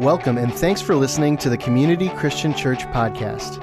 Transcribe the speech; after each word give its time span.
Welcome 0.00 0.36
and 0.36 0.52
thanks 0.52 0.82
for 0.82 0.94
listening 0.94 1.38
to 1.38 1.48
the 1.48 1.56
Community 1.56 2.10
Christian 2.10 2.52
Church 2.52 2.80
podcast. 2.88 3.62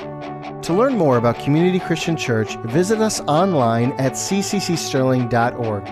To 0.63 0.73
learn 0.73 0.97
more 0.97 1.17
about 1.17 1.37
Community 1.37 1.78
Christian 1.78 2.17
Church, 2.17 2.55
visit 2.63 2.99
us 3.01 3.21
online 3.28 3.91
at 3.99 4.13
cccsterling.org. 4.13 5.85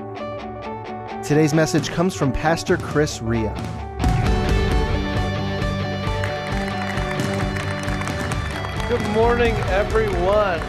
Today's 1.24 1.54
message 1.54 1.92
comes 1.92 2.16
from 2.16 2.32
Pastor 2.32 2.78
Chris 2.78 3.22
Ria. 3.22 3.54
Good 8.90 9.08
morning, 9.12 9.54
everyone. 9.70 10.60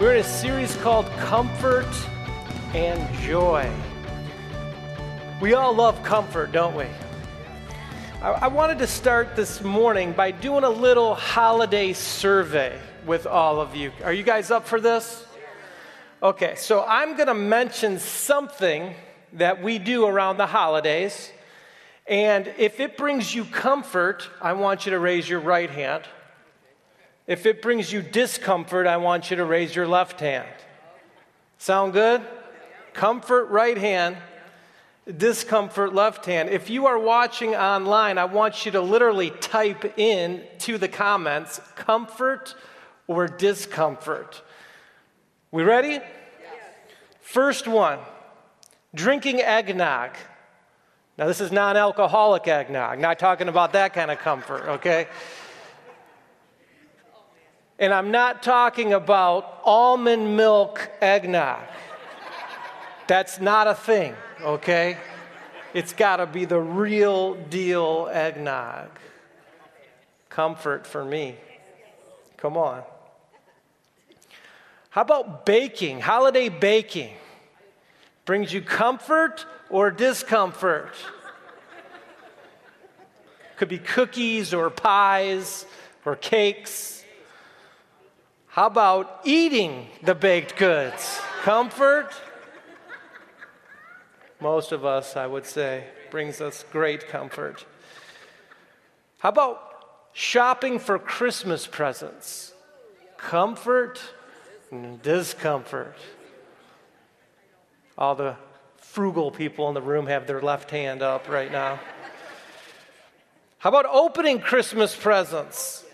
We're 0.00 0.14
in 0.14 0.20
a 0.22 0.24
series 0.24 0.74
called 0.78 1.06
Comfort 1.18 1.86
and 2.74 3.14
Joy. 3.20 3.72
We 5.40 5.54
all 5.54 5.72
love 5.72 6.02
comfort, 6.02 6.50
don't 6.50 6.74
we? 6.74 6.86
I, 8.22 8.48
wanted 8.48 8.80
to 8.80 8.86
start 8.86 9.34
this 9.34 9.62
morning 9.62 10.12
by 10.12 10.30
doing 10.30 10.62
a 10.62 10.68
little 10.68 11.14
holiday 11.14 11.94
survey 11.94 12.78
with 13.06 13.26
all 13.26 13.62
of 13.62 13.74
you. 13.74 13.92
Are 14.04 14.12
you 14.12 14.22
guys 14.22 14.50
up 14.50 14.68
for 14.68 14.78
this? 14.78 15.24
Okay, 16.22 16.54
so 16.56 16.84
I'm 16.86 17.16
going 17.16 17.28
to 17.28 17.34
mention 17.34 17.98
something 17.98 18.94
that 19.32 19.62
we 19.62 19.78
do 19.78 20.04
around 20.04 20.36
the 20.36 20.46
holidays. 20.46 21.32
And 22.06 22.52
if 22.58 22.78
it 22.78 22.98
brings 22.98 23.34
you 23.34 23.46
comfort, 23.46 24.28
I 24.42 24.52
want 24.52 24.84
you 24.84 24.90
to 24.90 24.98
raise 24.98 25.26
your 25.26 25.40
right 25.40 25.70
hand. 25.70 26.04
If 27.26 27.46
it 27.46 27.62
brings 27.62 27.90
you 27.90 28.02
discomfort, 28.02 28.86
I 28.86 28.98
want 28.98 29.30
you 29.30 29.38
to 29.38 29.46
raise 29.46 29.74
your 29.74 29.88
left 29.88 30.20
hand. 30.20 30.48
Sound 31.56 31.94
good? 31.94 32.20
Comfort, 32.92 33.46
right 33.46 33.78
hand 33.78 34.18
discomfort 35.16 35.94
left 35.94 36.26
hand. 36.26 36.48
If 36.50 36.70
you 36.70 36.86
are 36.86 36.98
watching 36.98 37.54
online, 37.54 38.18
I 38.18 38.26
want 38.26 38.64
you 38.64 38.72
to 38.72 38.80
literally 38.80 39.30
type 39.30 39.98
in 39.98 40.42
to 40.60 40.78
the 40.78 40.88
comments 40.88 41.60
comfort 41.74 42.54
or 43.06 43.26
discomfort. 43.26 44.42
We 45.50 45.62
ready? 45.62 45.94
Yes. 45.94 46.02
First 47.20 47.66
one 47.66 47.98
drinking 48.94 49.40
eggnog. 49.40 50.10
Now, 51.18 51.26
this 51.26 51.40
is 51.40 51.52
non 51.52 51.76
alcoholic 51.76 52.48
eggnog, 52.48 52.98
not 52.98 53.18
talking 53.18 53.48
about 53.48 53.72
that 53.74 53.92
kind 53.92 54.10
of 54.10 54.18
comfort, 54.18 54.62
okay? 54.68 55.06
And 57.78 57.92
I'm 57.94 58.10
not 58.10 58.42
talking 58.42 58.92
about 58.92 59.60
almond 59.64 60.36
milk 60.36 60.90
eggnog. 61.00 61.60
That's 63.10 63.40
not 63.40 63.66
a 63.66 63.74
thing 63.74 64.14
okay? 64.40 64.96
It's 65.74 65.92
got 65.92 66.18
to 66.18 66.26
be 66.26 66.44
the 66.44 66.60
real 66.60 67.34
deal 67.34 68.08
eggnog. 68.12 68.88
Comfort 70.28 70.86
for 70.86 71.04
me. 71.04 71.34
Come 72.36 72.56
on. 72.56 72.84
How 74.90 75.02
about 75.02 75.44
baking? 75.44 76.00
Holiday 76.00 76.48
baking. 76.48 77.12
Brings 78.26 78.52
you 78.52 78.62
comfort 78.62 79.44
or 79.70 79.90
discomfort? 79.90 80.94
Could 83.56 83.68
be 83.68 83.78
cookies 83.78 84.54
or 84.54 84.70
pies 84.70 85.66
or 86.04 86.14
cakes. 86.14 87.04
How 88.46 88.66
about 88.66 89.22
eating 89.24 89.88
the 90.00 90.14
baked 90.14 90.56
goods? 90.56 91.20
Comfort 91.42 92.12
most 94.40 94.72
of 94.72 94.84
us, 94.84 95.16
I 95.16 95.26
would 95.26 95.46
say, 95.46 95.84
brings 96.10 96.40
us 96.40 96.64
great 96.72 97.08
comfort. 97.08 97.64
How 99.18 99.28
about 99.28 100.10
shopping 100.12 100.78
for 100.78 100.98
Christmas 100.98 101.66
presents? 101.66 102.52
Comfort 103.16 104.00
and 104.70 105.00
discomfort. 105.02 105.96
All 107.98 108.14
the 108.14 108.36
frugal 108.78 109.30
people 109.30 109.68
in 109.68 109.74
the 109.74 109.82
room 109.82 110.06
have 110.06 110.26
their 110.26 110.40
left 110.40 110.70
hand 110.70 111.02
up 111.02 111.28
right 111.28 111.52
now. 111.52 111.78
How 113.58 113.68
about 113.68 113.86
opening 113.86 114.40
Christmas 114.40 114.96
presents? 114.96 115.84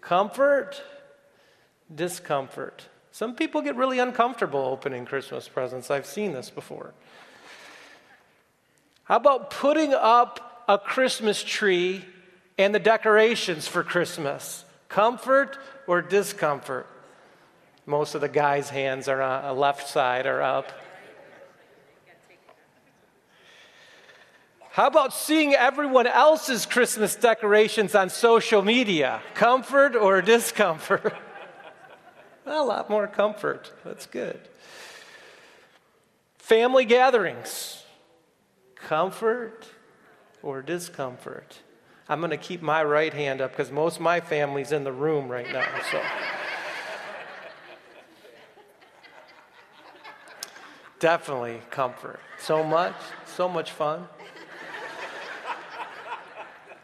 Comfort, 0.00 0.82
discomfort. 1.94 2.86
Some 3.18 3.34
people 3.34 3.62
get 3.62 3.74
really 3.74 3.98
uncomfortable 3.98 4.60
opening 4.60 5.04
Christmas 5.04 5.48
presents. 5.48 5.90
I've 5.90 6.06
seen 6.06 6.34
this 6.34 6.50
before. 6.50 6.94
How 9.02 9.16
about 9.16 9.50
putting 9.50 9.92
up 9.92 10.64
a 10.68 10.78
Christmas 10.78 11.42
tree 11.42 12.04
and 12.58 12.72
the 12.72 12.78
decorations 12.78 13.66
for 13.66 13.82
Christmas? 13.82 14.64
Comfort 14.88 15.58
or 15.88 16.00
discomfort? 16.00 16.86
Most 17.86 18.14
of 18.14 18.20
the 18.20 18.28
guys' 18.28 18.70
hands 18.70 19.08
are 19.08 19.20
on 19.20 19.46
the 19.46 19.60
left 19.60 19.88
side 19.88 20.24
are 20.24 20.40
up. 20.40 20.70
How 24.70 24.86
about 24.86 25.12
seeing 25.12 25.54
everyone 25.54 26.06
else's 26.06 26.66
Christmas 26.66 27.16
decorations 27.16 27.96
on 27.96 28.10
social 28.10 28.62
media? 28.62 29.20
Comfort 29.34 29.96
or 29.96 30.22
discomfort? 30.22 31.16
a 32.50 32.62
lot 32.62 32.90
more 32.90 33.06
comfort. 33.06 33.72
That's 33.84 34.06
good. 34.06 34.40
Family 36.38 36.84
gatherings, 36.84 37.84
comfort 38.74 39.68
or 40.42 40.62
discomfort? 40.62 41.60
I'm 42.08 42.20
going 42.20 42.30
to 42.30 42.38
keep 42.38 42.62
my 42.62 42.82
right 42.82 43.12
hand 43.12 43.42
up 43.42 43.50
because 43.50 43.70
most 43.70 43.96
of 43.96 44.02
my 44.02 44.20
family's 44.20 44.72
in 44.72 44.84
the 44.84 44.92
room 44.92 45.28
right 45.28 45.52
now. 45.52 45.66
So. 45.90 46.00
Definitely 51.00 51.60
comfort. 51.70 52.20
So 52.38 52.64
much, 52.64 52.94
so 53.26 53.48
much 53.48 53.72
fun. 53.72 54.08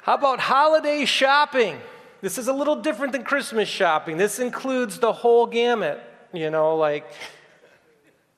How 0.02 0.14
about 0.14 0.40
holiday 0.40 1.06
shopping? 1.06 1.80
This 2.24 2.38
is 2.38 2.48
a 2.48 2.54
little 2.54 2.76
different 2.76 3.12
than 3.12 3.22
Christmas 3.22 3.68
shopping. 3.68 4.16
This 4.16 4.38
includes 4.38 4.98
the 4.98 5.12
whole 5.12 5.44
gamut, 5.44 6.02
you 6.32 6.48
know, 6.48 6.74
like 6.74 7.04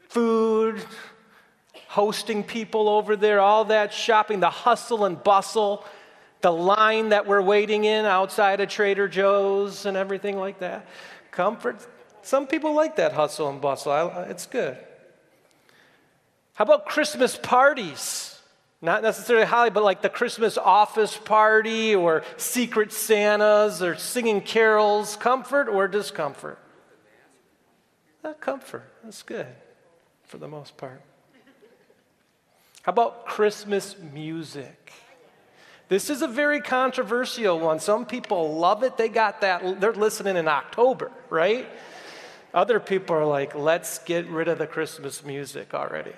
food, 0.08 0.84
hosting 1.86 2.42
people 2.42 2.88
over 2.88 3.14
there, 3.14 3.38
all 3.38 3.66
that 3.66 3.94
shopping, 3.94 4.41
the 4.41 4.50
hustle 4.50 5.04
and 5.04 5.22
bustle, 5.22 5.84
the 6.41 6.50
line 6.50 7.10
that 7.10 7.28
we're 7.28 7.41
waiting 7.41 7.84
in 7.84 8.06
outside 8.06 8.60
of 8.60 8.69
Trader 8.69 9.06
Joe's 9.06 9.86
and 9.86 9.97
everything 9.97 10.36
like 10.36 10.58
that. 10.58 10.88
Comfort. 11.30 11.86
Some 12.22 12.48
people 12.48 12.74
like 12.74 12.97
that 12.97 13.12
hustle 13.12 13.48
and 13.50 13.60
bustle. 13.60 13.92
I, 13.92 14.22
it's 14.22 14.47
good. 14.47 14.76
How 16.54 16.64
about 16.64 16.86
Christmas 16.86 17.36
parties? 17.36 18.35
Not 18.82 19.03
necessarily 19.03 19.47
Holly, 19.47 19.70
but 19.70 19.82
like 19.82 20.03
the 20.03 20.10
Christmas 20.10 20.59
office 20.59 21.16
party 21.16 21.94
or 21.94 22.22
secret 22.37 22.92
Santas 22.92 23.81
or 23.81 23.97
singing 23.97 24.41
carols, 24.41 25.16
comfort 25.16 25.69
or 25.69 25.88
discomfort? 25.88 26.59
Not 28.22 28.41
comfort. 28.41 28.84
That's 29.03 29.22
good 29.22 29.47
for 30.25 30.38
the 30.38 30.48
most 30.48 30.76
part. 30.76 31.00
How 32.82 32.91
about 32.91 33.26
Christmas 33.26 33.97
music? 34.12 34.92
This 35.88 36.10
is 36.10 36.22
a 36.22 36.28
very 36.28 36.60
controversial 36.60 37.59
one. 37.59 37.81
Some 37.81 38.06
people 38.06 38.56
love 38.56 38.82
it. 38.82 38.97
They 38.97 39.09
got 39.09 39.41
that, 39.41 39.81
they're 39.81 39.92
listening 39.92 40.36
in 40.36 40.48
October, 40.48 41.10
right? 41.30 41.68
Other 42.53 42.80
people 42.80 43.16
are 43.16 43.24
like, 43.24 43.54
let's 43.54 43.98
get 43.98 44.27
rid 44.27 44.48
of 44.48 44.59
the 44.59 44.66
Christmas 44.66 45.24
music 45.24 45.74
already. 45.74 46.12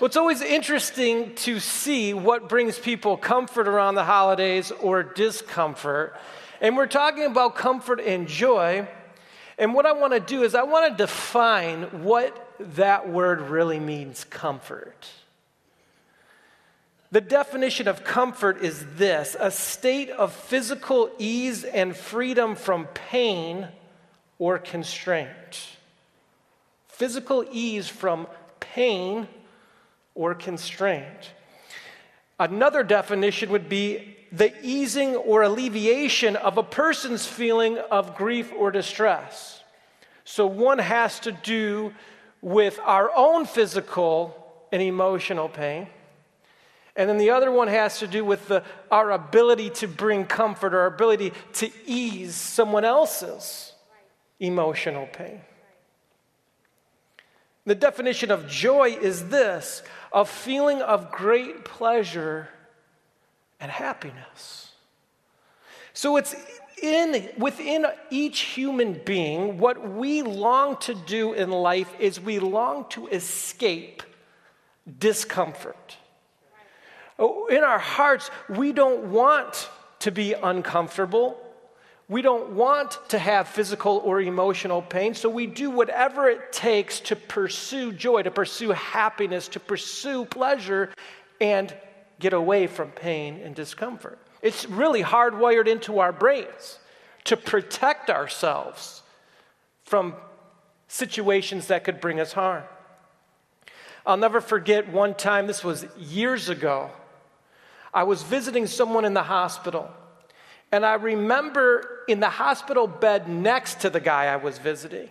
Well, 0.00 0.06
it's 0.06 0.16
always 0.16 0.42
interesting 0.42 1.34
to 1.36 1.58
see 1.58 2.14
what 2.14 2.48
brings 2.48 2.78
people 2.78 3.16
comfort 3.16 3.66
around 3.66 3.96
the 3.96 4.04
holidays 4.04 4.70
or 4.70 5.02
discomfort. 5.02 6.14
And 6.60 6.76
we're 6.76 6.86
talking 6.86 7.24
about 7.24 7.56
comfort 7.56 8.00
and 8.00 8.28
joy. 8.28 8.86
And 9.58 9.74
what 9.74 9.86
I 9.86 9.92
want 9.92 10.12
to 10.12 10.20
do 10.20 10.44
is, 10.44 10.54
I 10.54 10.62
want 10.62 10.96
to 10.96 11.04
define 11.04 12.04
what 12.04 12.54
that 12.76 13.08
word 13.08 13.40
really 13.40 13.80
means 13.80 14.22
comfort. 14.22 15.08
The 17.10 17.20
definition 17.20 17.88
of 17.88 18.04
comfort 18.04 18.62
is 18.62 18.86
this 18.94 19.36
a 19.40 19.50
state 19.50 20.10
of 20.10 20.32
physical 20.32 21.10
ease 21.18 21.64
and 21.64 21.96
freedom 21.96 22.54
from 22.54 22.86
pain 22.86 23.66
or 24.38 24.60
constraint. 24.60 25.66
Physical 26.86 27.44
ease 27.50 27.88
from 27.88 28.28
pain 28.60 29.26
or 30.18 30.34
constraint. 30.34 31.30
Another 32.40 32.82
definition 32.82 33.50
would 33.50 33.68
be 33.68 34.16
the 34.32 34.52
easing 34.62 35.14
or 35.14 35.42
alleviation 35.42 36.34
of 36.34 36.58
a 36.58 36.62
person's 36.62 37.24
feeling 37.24 37.78
of 37.78 38.16
grief 38.16 38.52
or 38.52 38.72
distress. 38.72 39.62
So 40.24 40.44
one 40.44 40.80
has 40.80 41.20
to 41.20 41.30
do 41.30 41.94
with 42.42 42.80
our 42.84 43.10
own 43.14 43.46
physical 43.46 44.34
and 44.72 44.82
emotional 44.82 45.48
pain. 45.48 45.86
And 46.96 47.08
then 47.08 47.18
the 47.18 47.30
other 47.30 47.52
one 47.52 47.68
has 47.68 48.00
to 48.00 48.08
do 48.08 48.24
with 48.24 48.48
the, 48.48 48.64
our 48.90 49.12
ability 49.12 49.70
to 49.70 49.86
bring 49.86 50.24
comfort, 50.24 50.74
our 50.74 50.86
ability 50.86 51.32
to 51.54 51.70
ease 51.86 52.34
someone 52.34 52.84
else's 52.84 53.72
emotional 54.40 55.06
pain. 55.06 55.40
The 57.68 57.74
definition 57.74 58.30
of 58.30 58.48
joy 58.48 58.96
is 58.98 59.28
this 59.28 59.82
a 60.10 60.24
feeling 60.24 60.80
of 60.80 61.12
great 61.12 61.66
pleasure 61.66 62.48
and 63.60 63.70
happiness. 63.70 64.72
So 65.92 66.16
it's 66.16 66.34
in, 66.82 67.28
within 67.36 67.84
each 68.08 68.40
human 68.40 68.98
being, 69.04 69.58
what 69.58 69.86
we 69.86 70.22
long 70.22 70.78
to 70.78 70.94
do 70.94 71.34
in 71.34 71.50
life 71.50 71.92
is 71.98 72.18
we 72.18 72.38
long 72.38 72.86
to 72.88 73.06
escape 73.08 74.02
discomfort. 74.98 75.98
Oh, 77.18 77.48
in 77.48 77.62
our 77.64 77.78
hearts, 77.78 78.30
we 78.48 78.72
don't 78.72 79.10
want 79.10 79.68
to 79.98 80.10
be 80.10 80.32
uncomfortable. 80.32 81.38
We 82.08 82.22
don't 82.22 82.52
want 82.52 82.98
to 83.10 83.18
have 83.18 83.48
physical 83.48 83.98
or 83.98 84.20
emotional 84.20 84.80
pain, 84.80 85.14
so 85.14 85.28
we 85.28 85.46
do 85.46 85.70
whatever 85.70 86.28
it 86.28 86.52
takes 86.52 87.00
to 87.00 87.16
pursue 87.16 87.92
joy, 87.92 88.22
to 88.22 88.30
pursue 88.30 88.70
happiness, 88.70 89.48
to 89.48 89.60
pursue 89.60 90.24
pleasure, 90.24 90.90
and 91.38 91.74
get 92.18 92.32
away 92.32 92.66
from 92.66 92.90
pain 92.92 93.40
and 93.44 93.54
discomfort. 93.54 94.18
It's 94.40 94.66
really 94.66 95.02
hardwired 95.02 95.68
into 95.68 95.98
our 95.98 96.12
brains 96.12 96.78
to 97.24 97.36
protect 97.36 98.08
ourselves 98.08 99.02
from 99.84 100.14
situations 100.86 101.66
that 101.66 101.84
could 101.84 102.00
bring 102.00 102.20
us 102.20 102.32
harm. 102.32 102.64
I'll 104.06 104.16
never 104.16 104.40
forget 104.40 104.88
one 104.88 105.14
time, 105.14 105.46
this 105.46 105.62
was 105.62 105.84
years 105.98 106.48
ago. 106.48 106.90
I 107.92 108.04
was 108.04 108.22
visiting 108.22 108.66
someone 108.66 109.04
in 109.04 109.12
the 109.12 109.22
hospital. 109.22 109.90
And 110.70 110.84
I 110.84 110.94
remember 110.94 112.00
in 112.08 112.20
the 112.20 112.28
hospital 112.28 112.86
bed 112.86 113.28
next 113.28 113.80
to 113.80 113.90
the 113.90 114.00
guy 114.00 114.26
I 114.26 114.36
was 114.36 114.58
visiting, 114.58 115.08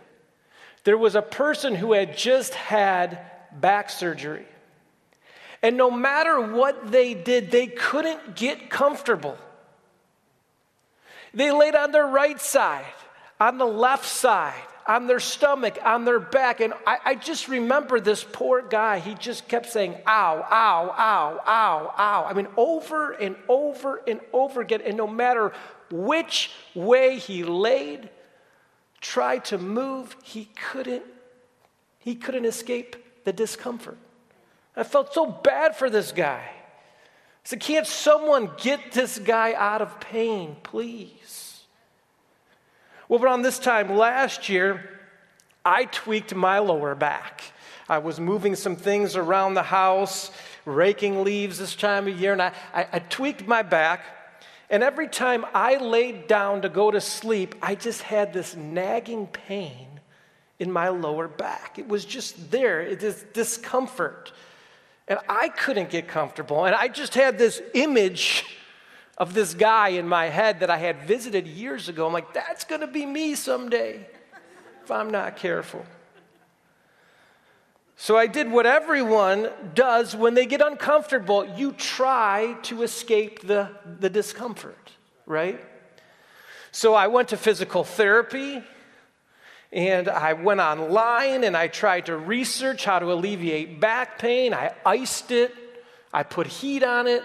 there 0.84 0.98
was 0.98 1.16
a 1.16 1.22
person 1.22 1.76
who 1.76 1.94
had 1.94 2.18
just 2.18 2.54
had 2.54 3.20
back 3.52 3.90
surgery. 3.90 4.46
And 5.64 5.76
no 5.76 5.90
matter 5.90 6.40
what 6.40 6.92
they 6.92 7.14
did, 7.14 7.50
they 7.52 7.68
couldn't 7.68 8.36
get 8.36 8.70
comfortable. 8.70 9.38
They 11.34 11.52
laid 11.52 11.76
on 11.76 11.92
their 11.92 12.06
right 12.06 12.40
side, 12.40 12.86
on 13.40 13.58
the 13.58 13.66
left 13.66 14.06
side, 14.06 14.54
on 14.88 15.06
their 15.06 15.20
stomach, 15.20 15.78
on 15.84 16.06
their 16.06 16.20
back. 16.20 16.62
And 16.62 16.74
I, 16.86 16.98
I, 17.04 17.16
just 17.16 17.50
remember 17.50 18.00
this 18.00 18.24
poor 18.24 18.62
guy. 18.62 19.00
He 19.00 19.16
just 19.16 19.48
kept 19.48 19.68
saying, 19.68 19.96
ow, 20.08 20.46
ow, 20.50 20.96
ow, 20.98 21.42
ow, 21.46 21.94
ow. 21.98 22.26
I 22.26 22.34
mean, 22.34 22.48
over 22.56 23.12
and 23.12 23.36
over 23.50 24.02
and 24.08 24.22
over 24.32 24.62
again. 24.62 24.82
And 24.82 24.96
no 24.96 25.06
matter 25.06 25.52
which 25.92 26.52
way 26.74 27.20
he 27.20 27.44
laid, 27.44 28.10
tried 29.02 29.46
to 29.46 29.58
move, 29.58 30.16
he 30.24 30.46
couldn't, 30.46 31.04
he 32.00 32.16
couldn't 32.16 32.46
escape 32.46 32.96
the 33.26 33.34
discomfort. 33.34 33.98
I 34.76 34.84
felt 34.84 35.14
so 35.14 35.26
bad 35.26 35.76
for 35.76 35.90
this 35.90 36.12
guy. 36.12 36.44
I 36.48 37.44
said, 37.44 37.60
Can't 37.60 37.88
someone 37.88 38.52
get 38.58 38.92
this 38.94 39.20
guy 39.20 39.54
out 39.54 39.82
of 39.82 40.00
pain, 40.00 40.56
please? 40.64 41.47
Well, 43.10 43.24
around 43.24 43.44
this 43.44 43.60
time 43.60 43.96
last 43.96 44.50
year, 44.50 44.84
I 45.64 45.86
tweaked 45.86 46.36
my 46.36 46.60
lower 46.60 46.94
back. 46.94 47.42
I 47.88 48.00
was 48.00 48.20
moving 48.20 48.56
some 48.56 48.76
things 48.76 49.16
around 49.16 49.54
the 49.54 49.64
house, 49.64 50.30
raking 50.66 51.24
leaves 51.24 51.58
this 51.58 51.74
time 51.74 52.08
of 52.08 52.20
year, 52.20 52.34
and 52.34 52.42
I, 52.42 52.52
I, 52.74 52.88
I 52.94 53.00
tweaked 53.00 53.48
my 53.48 53.62
back. 53.62 54.04
And 54.70 54.84
every 54.84 55.08
time 55.08 55.46
I 55.54 55.78
laid 55.78 56.28
down 56.28 56.64
to 56.64 56.70
go 56.70 56.92
to 56.92 57.00
sleep, 57.00 57.56
I 57.62 57.76
just 57.76 58.02
had 58.02 58.34
this 58.34 58.58
nagging 58.58 59.28
pain 59.28 60.02
in 60.60 60.70
my 60.70 60.90
lower 60.90 61.30
back. 61.30 61.80
It 61.80 61.88
was 61.88 62.04
just 62.04 62.52
there, 62.52 62.82
it 62.82 63.04
is 63.04 63.26
discomfort. 63.34 64.34
And 65.08 65.20
I 65.30 65.48
couldn't 65.48 65.90
get 65.90 66.10
comfortable. 66.10 66.66
And 66.66 66.76
I 66.76 66.90
just 66.90 67.14
had 67.14 67.38
this 67.38 67.62
image 67.74 68.44
of 69.18 69.34
this 69.34 69.54
guy 69.54 69.90
in 69.90 70.08
my 70.08 70.26
head 70.26 70.60
that 70.60 70.70
I 70.70 70.78
had 70.78 71.04
visited 71.04 71.48
years 71.48 71.90
ago. 71.90 72.06
I'm 72.06 72.14
like, 72.14 72.34
that's 72.34 72.64
going 72.66 72.82
to 72.82 72.88
be 72.88 73.06
me 73.06 73.36
someday 73.36 74.08
if 74.84 74.92
I'm 74.92 75.10
not 75.10 75.38
careful. 75.38 75.86
So 78.00 78.16
I 78.16 78.28
did 78.28 78.52
what 78.52 78.68
everyone 78.68 79.50
does 79.74 80.16
when 80.16 80.36
they 80.36 80.46
get 80.46 80.62
uncomfortable. 80.62 81.44
You 81.58 81.72
try 81.72 82.56
to 82.64 82.84
escape 82.84 83.48
the, 83.48 83.72
the 84.00 84.10
discomfort, 84.10 84.92
right? 85.26 85.60
So 86.72 86.94
I 86.94 87.08
went 87.08 87.30
to 87.30 87.38
physical 87.38 87.84
therapy 87.84 88.62
and 89.72 90.08
I 90.08 90.34
went 90.34 90.60
online 90.60 91.44
and 91.44 91.58
I 91.58 91.68
tried 91.68 92.06
to 92.06 92.16
research 92.16 92.86
how 92.86 93.00
to 93.00 93.12
alleviate 93.12 93.80
back 93.80 94.20
pain. 94.20 94.54
I 94.54 94.74
iced 94.86 95.32
it, 95.32 95.54
I 96.14 96.22
put 96.22 96.46
heat 96.46 96.84
on 96.84 97.08
it, 97.08 97.24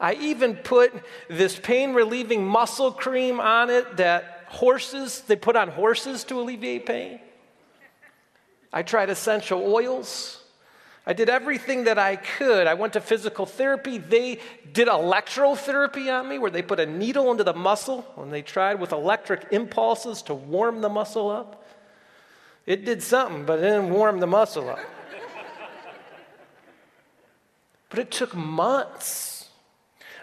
I 0.00 0.14
even 0.14 0.56
put 0.56 0.94
this 1.28 1.58
pain 1.58 1.92
relieving 1.92 2.46
muscle 2.46 2.90
cream 2.90 3.38
on 3.38 3.68
it 3.68 3.98
that 3.98 4.46
horses, 4.48 5.20
they 5.26 5.36
put 5.36 5.56
on 5.56 5.68
horses 5.68 6.24
to 6.24 6.40
alleviate 6.40 6.86
pain. 6.86 7.20
I 8.72 8.82
tried 8.82 9.10
essential 9.10 9.62
oils. 9.72 10.42
I 11.06 11.12
did 11.12 11.28
everything 11.28 11.84
that 11.84 11.98
I 11.98 12.16
could. 12.16 12.66
I 12.66 12.74
went 12.74 12.94
to 12.94 13.00
physical 13.00 13.44
therapy. 13.44 13.98
They 13.98 14.38
did 14.72 14.88
electrotherapy 14.88 16.12
on 16.12 16.28
me 16.28 16.38
where 16.38 16.50
they 16.50 16.62
put 16.62 16.80
a 16.80 16.86
needle 16.86 17.30
into 17.30 17.44
the 17.44 17.54
muscle 17.54 18.06
and 18.16 18.32
they 18.32 18.42
tried 18.42 18.80
with 18.80 18.92
electric 18.92 19.48
impulses 19.50 20.22
to 20.22 20.34
warm 20.34 20.80
the 20.80 20.88
muscle 20.88 21.30
up. 21.30 21.66
It 22.64 22.84
did 22.84 23.02
something, 23.02 23.44
but 23.44 23.58
it 23.58 23.62
didn't 23.62 23.90
warm 23.90 24.20
the 24.20 24.26
muscle 24.26 24.70
up. 24.70 24.78
but 27.88 27.98
it 27.98 28.10
took 28.10 28.34
months 28.34 29.39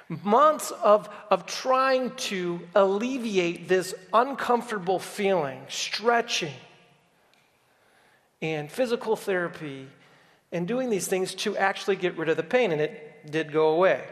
months 0.09 0.71
of, 0.71 1.09
of 1.29 1.45
trying 1.45 2.11
to 2.15 2.61
alleviate 2.75 3.67
this 3.67 3.93
uncomfortable 4.13 4.99
feeling, 4.99 5.61
stretching, 5.67 6.53
and 8.41 8.71
physical 8.71 9.15
therapy, 9.15 9.87
and 10.51 10.67
doing 10.67 10.89
these 10.89 11.07
things 11.07 11.33
to 11.35 11.57
actually 11.57 11.95
get 11.95 12.17
rid 12.17 12.29
of 12.29 12.37
the 12.37 12.43
pain, 12.43 12.71
and 12.71 12.79
it 12.79 13.31
did 13.31 13.51
go 13.51 13.69
away. 13.69 14.03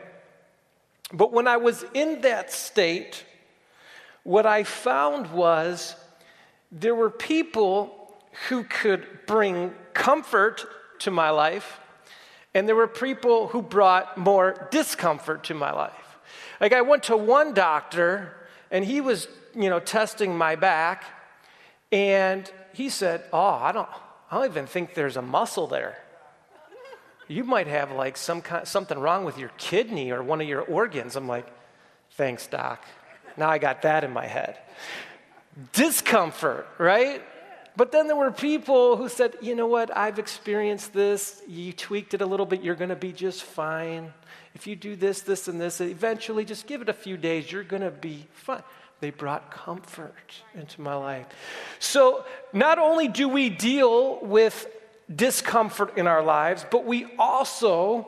But 1.14 1.32
when 1.32 1.48
I 1.48 1.58
was 1.58 1.86
in 1.94 2.22
that 2.22 2.52
state, 2.52 3.24
what 4.24 4.46
I 4.46 4.64
found 4.64 5.32
was 5.32 5.96
there 6.72 6.96
were 6.96 7.12
people 7.12 8.12
who 8.50 8.64
could 8.64 9.25
bring 9.28 9.74
comfort 9.94 10.66
to 11.00 11.12
my 11.12 11.30
life 11.30 11.80
and 12.56 12.68
there 12.68 12.76
were 12.76 12.88
people 12.88 13.48
who 13.48 13.62
brought 13.62 14.18
more 14.18 14.68
discomfort 14.72 15.44
to 15.44 15.54
my 15.54 15.72
life. 15.72 15.92
Like 16.62 16.72
I 16.72 16.82
went 16.82 17.04
to 17.04 17.18
one 17.18 17.54
doctor 17.54 18.34
and 18.72 18.84
he 18.86 19.02
was, 19.02 19.28
you 19.54 19.70
know, 19.70 19.80
testing 19.80 20.36
my 20.36 20.56
back 20.56 21.04
and 21.92 22.50
he 22.74 22.90
said, 22.90 23.26
"Oh, 23.32 23.60
I 23.62 23.72
don't 23.74 23.90
I 24.32 24.38
don't 24.38 24.50
even 24.50 24.68
think 24.68 24.96
there's 24.96 25.18
a 25.18 25.22
muscle 25.22 25.68
there. 25.68 25.98
You 27.28 27.44
might 27.44 27.68
have 27.68 27.92
like 27.92 28.16
some 28.16 28.42
kind, 28.42 28.66
something 28.68 28.98
wrong 28.98 29.26
with 29.26 29.38
your 29.38 29.52
kidney 29.58 30.12
or 30.12 30.24
one 30.24 30.40
of 30.40 30.48
your 30.48 30.62
organs." 30.62 31.18
I'm 31.18 31.28
like, 31.28 31.48
"Thanks, 32.12 32.48
doc." 32.48 32.86
Now 33.36 33.50
I 33.50 33.58
got 33.58 33.82
that 33.82 34.06
in 34.06 34.14
my 34.14 34.28
head. 34.28 34.58
Discomfort, 35.74 36.68
right? 36.78 37.22
But 37.77 37.91
then 37.91 38.08
there 38.08 38.15
were 38.15 38.32
people 38.32 38.96
who 38.96 39.10
said, 39.10 39.36
you 39.41 39.55
know 39.55 39.67
what, 39.67 39.96
I've 39.96 40.17
experienced 40.17 40.94
this. 40.94 41.41
You 41.48 41.74
tweaked 41.74 42.13
it 42.13 42.22
a 42.22 42.25
little 42.25 42.46
bit, 42.46 42.62
you're 42.62 42.75
going 42.75 42.89
to 42.89 42.96
be 42.96 43.12
just 43.12 43.44
fine. 43.44 44.13
If 44.53 44.65
you 44.65 44.75
do 44.75 44.96
this, 44.96 45.22
this, 45.22 45.48
and 45.50 45.60
this, 45.60 45.82
eventually 45.82 46.46
just 46.46 46.67
give 46.67 46.82
it 46.82 46.88
a 46.88 46.94
few 46.94 47.17
days, 47.17 47.51
you're 47.51 47.63
going 47.63 47.82
to 47.82 47.91
be 47.91 48.27
fine. 48.32 48.63
They 49.01 49.10
brought 49.10 49.51
comfort 49.51 50.15
into 50.53 50.79
my 50.79 50.96
life. 50.96 51.25
So 51.79 52.24
not 52.53 52.79
only 52.79 53.10
do 53.10 53.27
we 53.27 53.50
deal 53.50 54.20
with 54.22 54.67
discomfort 55.13 55.98
in 55.98 56.08
our 56.08 56.24
lives, 56.24 56.65
but 56.72 56.86
we 56.86 57.08
also 57.20 58.08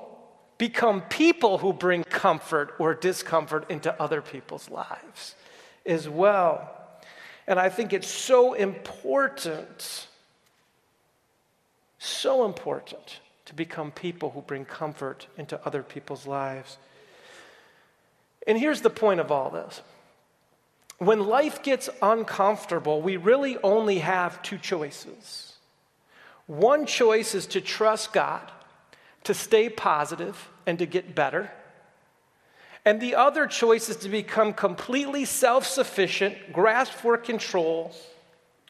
become 0.57 1.01
people 1.01 1.57
who 1.57 1.73
bring 1.73 2.03
comfort 2.03 2.73
or 2.79 2.93
discomfort 2.93 3.69
into 3.69 4.01
other 4.01 4.21
people's 4.21 4.69
lives 4.69 5.35
as 5.85 6.07
well. 6.07 6.73
And 7.47 7.59
I 7.59 7.69
think 7.69 7.93
it's 7.93 8.09
so 8.09 8.53
important, 8.53 10.07
so 11.97 12.45
important 12.45 13.19
to 13.45 13.53
become 13.55 13.91
people 13.91 14.31
who 14.31 14.41
bring 14.41 14.65
comfort 14.65 15.27
into 15.37 15.59
other 15.65 15.81
people's 15.81 16.27
lives. 16.27 16.77
And 18.45 18.57
here's 18.57 18.81
the 18.81 18.89
point 18.89 19.19
of 19.19 19.31
all 19.31 19.49
this 19.49 19.81
when 20.99 21.27
life 21.27 21.61
gets 21.61 21.89
uncomfortable, 22.01 23.01
we 23.01 23.17
really 23.17 23.57
only 23.63 23.99
have 23.99 24.41
two 24.41 24.57
choices. 24.57 25.53
One 26.47 26.85
choice 26.85 27.35
is 27.35 27.45
to 27.47 27.61
trust 27.61 28.13
God, 28.13 28.51
to 29.25 29.33
stay 29.33 29.69
positive, 29.69 30.49
and 30.65 30.79
to 30.79 30.85
get 30.85 31.13
better. 31.13 31.51
And 32.87 33.01
the 33.01 33.15
other 33.15 33.47
choice 33.47 33.89
is 33.89 33.97
to 33.97 34.07
become 34.07 34.53
completely 34.53 35.25
self 35.25 35.67
sufficient, 35.67 36.53
grasp 36.53 36.93
for 36.93 37.17
control, 37.17 37.93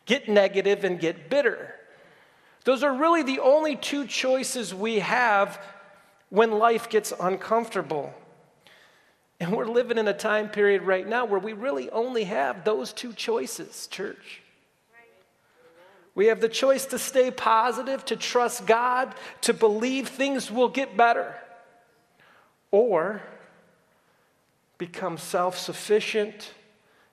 get 0.08 0.28
negative, 0.28 0.84
and 0.84 1.00
get 1.00 1.30
bitter. 1.30 1.76
Those 2.64 2.82
are 2.82 2.96
really 2.96 3.22
the 3.22 3.40
only 3.40 3.76
two 3.76 4.08
choices 4.08 4.74
we 4.74 4.98
have 4.98 5.62
when 6.30 6.50
life 6.50 6.90
gets 6.90 7.14
uncomfortable. 7.20 8.12
And 9.40 9.56
we're 9.56 9.68
living 9.68 10.00
in 10.00 10.08
a 10.08 10.16
time 10.16 10.50
period 10.50 10.82
right 10.82 11.08
now 11.08 11.26
where 11.26 11.40
we 11.40 11.54
really 11.54 11.92
only 11.92 12.24
have 12.24 12.64
those 12.64 12.94
two 12.94 13.14
choices, 13.14 13.86
church. 13.86 14.42
We 16.16 16.26
have 16.26 16.42
the 16.42 16.50
choice 16.50 16.88
to 16.88 16.98
stay 16.98 17.30
positive, 17.30 18.04
to 18.06 18.16
trust 18.16 18.66
God, 18.66 19.14
to 19.42 19.54
believe 19.54 20.08
things 20.08 20.50
will 20.50 20.70
get 20.70 20.98
better, 20.98 21.36
or 22.72 23.22
become 24.78 25.18
self 25.18 25.58
sufficient, 25.58 26.54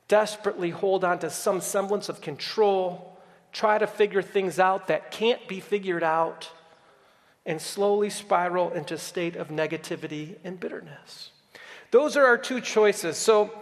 desperately 0.08 0.70
hold 0.70 1.04
on 1.04 1.18
to 1.20 1.30
some 1.30 1.60
semblance 1.60 2.08
of 2.08 2.20
control, 2.20 3.18
try 3.52 3.78
to 3.78 3.86
figure 3.86 4.22
things 4.22 4.58
out 4.58 4.88
that 4.88 5.10
can't 5.10 5.46
be 5.48 5.60
figured 5.60 6.02
out, 6.02 6.50
and 7.46 7.60
slowly 7.60 8.10
spiral 8.10 8.70
into 8.72 8.94
a 8.94 8.98
state 8.98 9.36
of 9.36 9.48
negativity 9.48 10.36
and 10.44 10.58
bitterness. 10.58 11.30
Those 11.90 12.16
are 12.16 12.24
our 12.24 12.38
two 12.38 12.60
choices. 12.60 13.16
So 13.16 13.52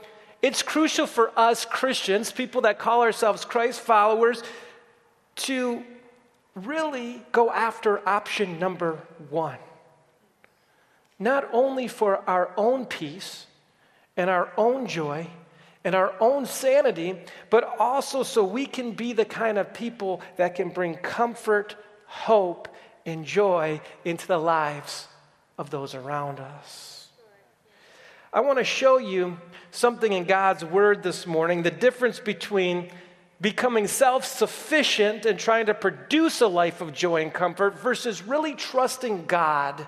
it's 0.41 0.63
crucial 0.63 1.07
for 1.07 1.33
us 1.39 1.65
Christians, 1.65 2.33
people 2.33 2.63
that 2.63 2.79
call 2.79 3.03
ourselves 3.03 3.45
Christ 3.45 3.81
followers, 3.81 4.43
to 5.37 5.85
really 6.55 7.23
go 7.33 7.51
after 7.51 8.07
option 8.09 8.59
number 8.59 8.99
one. 9.31 9.59
Not 11.19 11.49
only 11.53 11.87
for 11.89 12.29
our 12.29 12.51
own 12.57 12.87
peace, 12.87 13.47
and 14.17 14.29
our 14.29 14.53
own 14.57 14.87
joy 14.87 15.27
and 15.85 15.95
our 15.95 16.15
own 16.21 16.47
sanity, 16.47 17.19
but 17.51 17.65
also 17.79 18.23
so 18.23 18.45
we 18.45 18.67
can 18.67 18.93
be 18.93 19.13
the 19.13 19.25
kind 19.25 19.59
of 19.59 19.75
people 19.75 20.21
that 20.37 20.55
can 20.55 20.69
bring 20.69 20.95
comfort, 20.95 21.77
hope, 22.07 22.69
and 23.05 23.25
joy 23.25 23.81
into 24.05 24.27
the 24.27 24.39
lives 24.39 25.09
of 25.59 25.71
those 25.71 25.95
around 25.95 26.39
us. 26.39 27.09
I 28.33 28.41
want 28.41 28.59
to 28.59 28.65
show 28.65 28.99
you 28.99 29.39
something 29.73 30.13
in 30.13 30.25
God's 30.25 30.65
Word 30.65 31.03
this 31.03 31.27
morning 31.27 31.63
the 31.63 31.71
difference 31.71 32.19
between 32.19 32.91
becoming 33.41 33.89
self 33.89 34.25
sufficient 34.25 35.27
and 35.27 35.39
trying 35.39 35.67
to 35.67 35.75
produce 35.75 36.41
a 36.41 36.47
life 36.47 36.81
of 36.81 36.95
joy 36.95 37.23
and 37.23 37.35
comfort 37.35 37.79
versus 37.79 38.23
really 38.23 38.55
trusting 38.55 39.27
God 39.27 39.87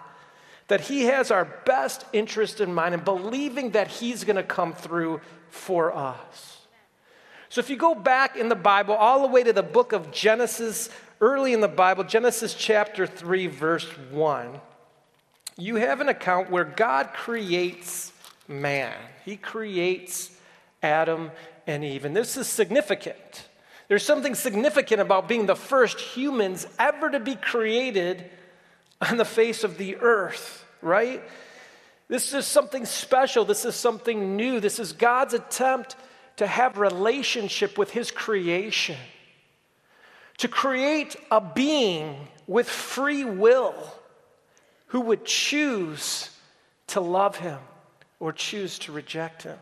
that 0.68 0.82
He 0.82 1.04
has 1.04 1.30
our 1.30 1.44
best 1.44 2.04
interest 2.12 2.60
in 2.60 2.72
mind 2.72 2.94
and 2.94 3.04
believing 3.04 3.70
that 3.70 3.88
He's 3.88 4.24
going 4.24 4.36
to 4.36 4.42
come 4.42 4.72
through 4.72 5.20
for 5.48 5.94
us. 5.94 6.58
So, 7.48 7.60
if 7.60 7.70
you 7.70 7.76
go 7.76 7.94
back 7.94 8.36
in 8.36 8.48
the 8.48 8.56
Bible, 8.56 8.94
all 8.94 9.22
the 9.22 9.28
way 9.28 9.42
to 9.42 9.52
the 9.52 9.62
book 9.62 9.92
of 9.92 10.10
Genesis, 10.10 10.90
early 11.20 11.52
in 11.52 11.60
the 11.60 11.68
Bible, 11.68 12.04
Genesis 12.04 12.54
chapter 12.54 13.06
3, 13.06 13.46
verse 13.46 13.86
1, 14.10 14.60
you 15.56 15.76
have 15.76 16.00
an 16.00 16.08
account 16.08 16.50
where 16.50 16.64
God 16.64 17.12
creates 17.12 18.12
man. 18.48 18.94
He 19.24 19.36
creates 19.36 20.36
Adam 20.82 21.30
and 21.66 21.84
Eve. 21.84 22.04
And 22.04 22.16
this 22.16 22.36
is 22.36 22.46
significant. 22.46 23.48
There's 23.88 24.04
something 24.04 24.34
significant 24.34 25.00
about 25.00 25.28
being 25.28 25.46
the 25.46 25.54
first 25.54 26.00
humans 26.00 26.66
ever 26.78 27.10
to 27.10 27.20
be 27.20 27.36
created 27.36 28.30
on 29.00 29.16
the 29.16 29.24
face 29.24 29.64
of 29.64 29.78
the 29.78 29.96
earth, 29.96 30.64
right? 30.82 31.22
This 32.08 32.34
is 32.34 32.46
something 32.46 32.84
special. 32.84 33.44
This 33.44 33.64
is 33.64 33.74
something 33.74 34.36
new. 34.36 34.60
This 34.60 34.78
is 34.78 34.92
God's 34.92 35.34
attempt 35.34 35.96
to 36.36 36.46
have 36.46 36.78
relationship 36.78 37.78
with 37.78 37.90
his 37.90 38.10
creation. 38.10 38.96
To 40.38 40.48
create 40.48 41.16
a 41.30 41.40
being 41.40 42.28
with 42.46 42.68
free 42.68 43.24
will 43.24 43.74
who 44.88 45.00
would 45.02 45.24
choose 45.24 46.30
to 46.88 47.00
love 47.00 47.36
him 47.36 47.58
or 48.20 48.32
choose 48.32 48.78
to 48.80 48.92
reject 48.92 49.42
him. 49.44 49.58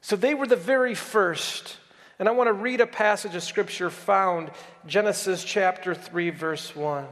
So 0.00 0.14
they 0.14 0.34
were 0.34 0.46
the 0.46 0.56
very 0.56 0.94
first. 0.94 1.78
And 2.18 2.28
I 2.28 2.32
want 2.32 2.48
to 2.48 2.52
read 2.52 2.80
a 2.80 2.86
passage 2.86 3.34
of 3.34 3.42
scripture 3.42 3.90
found 3.90 4.50
Genesis 4.86 5.42
chapter 5.42 5.94
3 5.94 6.30
verse 6.30 6.76
1. 6.76 7.06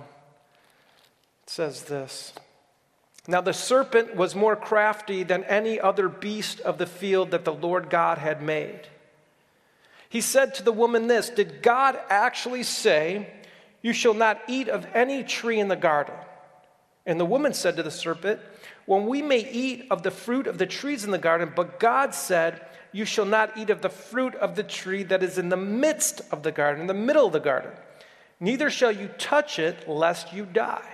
Says 1.46 1.82
this 1.84 2.32
Now 3.26 3.40
the 3.40 3.52
serpent 3.52 4.16
was 4.16 4.34
more 4.34 4.56
crafty 4.56 5.22
than 5.22 5.44
any 5.44 5.80
other 5.80 6.08
beast 6.08 6.60
of 6.60 6.78
the 6.78 6.86
field 6.86 7.30
that 7.32 7.44
the 7.44 7.52
Lord 7.52 7.90
God 7.90 8.18
had 8.18 8.42
made. 8.42 8.88
He 10.08 10.20
said 10.20 10.54
to 10.54 10.62
the 10.62 10.72
woman 10.72 11.08
this 11.08 11.28
Did 11.28 11.62
God 11.62 11.98
actually 12.08 12.62
say, 12.62 13.28
You 13.82 13.92
shall 13.92 14.14
not 14.14 14.40
eat 14.46 14.68
of 14.68 14.86
any 14.94 15.24
tree 15.24 15.58
in 15.58 15.68
the 15.68 15.76
garden? 15.76 16.14
And 17.06 17.20
the 17.20 17.24
woman 17.24 17.52
said 17.52 17.76
to 17.76 17.82
the 17.82 17.90
serpent, 17.90 18.40
When 18.86 19.06
we 19.06 19.20
may 19.20 19.50
eat 19.50 19.86
of 19.90 20.02
the 20.02 20.10
fruit 20.10 20.46
of 20.46 20.56
the 20.56 20.66
trees 20.66 21.04
in 21.04 21.10
the 21.10 21.18
garden, 21.18 21.52
but 21.54 21.78
God 21.78 22.14
said, 22.14 22.64
You 22.92 23.04
shall 23.04 23.26
not 23.26 23.58
eat 23.58 23.70
of 23.70 23.82
the 23.82 23.90
fruit 23.90 24.34
of 24.36 24.54
the 24.54 24.62
tree 24.62 25.02
that 25.02 25.22
is 25.22 25.36
in 25.36 25.48
the 25.48 25.56
midst 25.56 26.22
of 26.30 26.42
the 26.42 26.52
garden, 26.52 26.82
in 26.82 26.86
the 26.86 26.94
middle 26.94 27.26
of 27.26 27.32
the 27.32 27.40
garden. 27.40 27.72
Neither 28.40 28.70
shall 28.70 28.92
you 28.92 29.08
touch 29.18 29.58
it, 29.58 29.88
lest 29.88 30.32
you 30.32 30.46
die. 30.46 30.93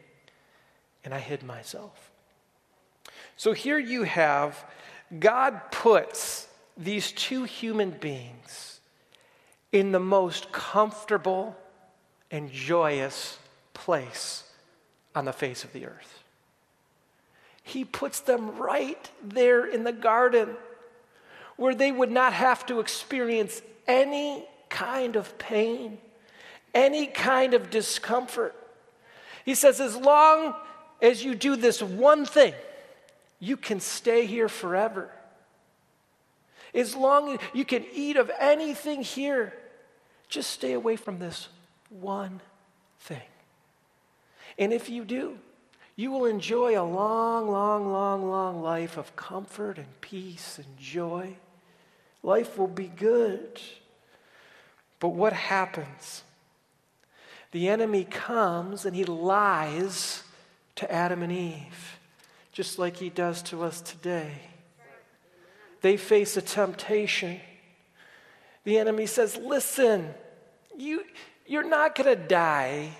and 1.03 1.13
I 1.13 1.19
hid 1.19 1.43
myself. 1.43 2.11
So 3.37 3.53
here 3.53 3.79
you 3.79 4.03
have 4.03 4.63
God 5.19 5.71
puts 5.71 6.47
these 6.77 7.11
two 7.11 7.43
human 7.43 7.91
beings 7.91 8.79
in 9.71 9.91
the 9.91 9.99
most 9.99 10.51
comfortable 10.51 11.55
and 12.29 12.51
joyous 12.51 13.37
place 13.73 14.43
on 15.15 15.25
the 15.25 15.33
face 15.33 15.63
of 15.63 15.73
the 15.73 15.85
earth. 15.85 16.23
He 17.63 17.85
puts 17.85 18.21
them 18.21 18.57
right 18.57 19.09
there 19.23 19.65
in 19.65 19.83
the 19.83 19.91
garden 19.91 20.55
where 21.57 21.75
they 21.75 21.91
would 21.91 22.11
not 22.11 22.33
have 22.33 22.65
to 22.67 22.79
experience 22.79 23.61
any 23.87 24.45
kind 24.69 25.15
of 25.15 25.37
pain, 25.37 25.99
any 26.73 27.05
kind 27.05 27.53
of 27.53 27.69
discomfort. 27.69 28.55
He 29.45 29.55
says, 29.55 29.79
as 29.79 29.95
long 29.95 30.55
as 31.01 31.23
you 31.23 31.35
do 31.35 31.55
this 31.55 31.81
one 31.81 32.25
thing, 32.25 32.53
you 33.39 33.57
can 33.57 33.79
stay 33.79 34.25
here 34.25 34.47
forever. 34.47 35.09
As 36.73 36.95
long 36.95 37.33
as 37.33 37.39
you 37.53 37.65
can 37.65 37.83
eat 37.93 38.17
of 38.17 38.31
anything 38.39 39.01
here, 39.01 39.53
just 40.29 40.51
stay 40.51 40.73
away 40.73 40.95
from 40.95 41.19
this 41.19 41.49
one 41.89 42.39
thing. 42.99 43.21
And 44.57 44.71
if 44.71 44.89
you 44.89 45.03
do, 45.03 45.37
you 45.95 46.11
will 46.11 46.25
enjoy 46.25 46.79
a 46.79 46.83
long, 46.83 47.49
long, 47.49 47.91
long, 47.91 48.29
long 48.29 48.61
life 48.61 48.97
of 48.97 49.15
comfort 49.15 49.77
and 49.77 50.01
peace 50.01 50.57
and 50.57 50.77
joy. 50.77 51.35
Life 52.23 52.57
will 52.57 52.67
be 52.67 52.87
good. 52.87 53.59
But 54.99 55.09
what 55.09 55.33
happens? 55.33 56.23
The 57.51 57.67
enemy 57.67 58.05
comes 58.05 58.85
and 58.85 58.95
he 58.95 59.03
lies 59.03 60.23
to 60.75 60.91
Adam 60.91 61.23
and 61.23 61.31
Eve. 61.31 61.97
just 62.51 62.77
like 62.77 62.97
He 62.97 63.09
does 63.09 63.41
to 63.43 63.63
us 63.63 63.81
today. 63.81 64.31
They 65.81 65.97
face 65.97 66.37
a 66.37 66.41
temptation. 66.41 67.39
The 68.63 68.77
enemy 68.77 69.05
says, 69.05 69.37
Listen, 69.37 70.13
you, 70.77 71.03
you're 71.47 71.67
not 71.67 71.95
going 71.95 72.15
to 72.15 72.23
die 72.23 72.91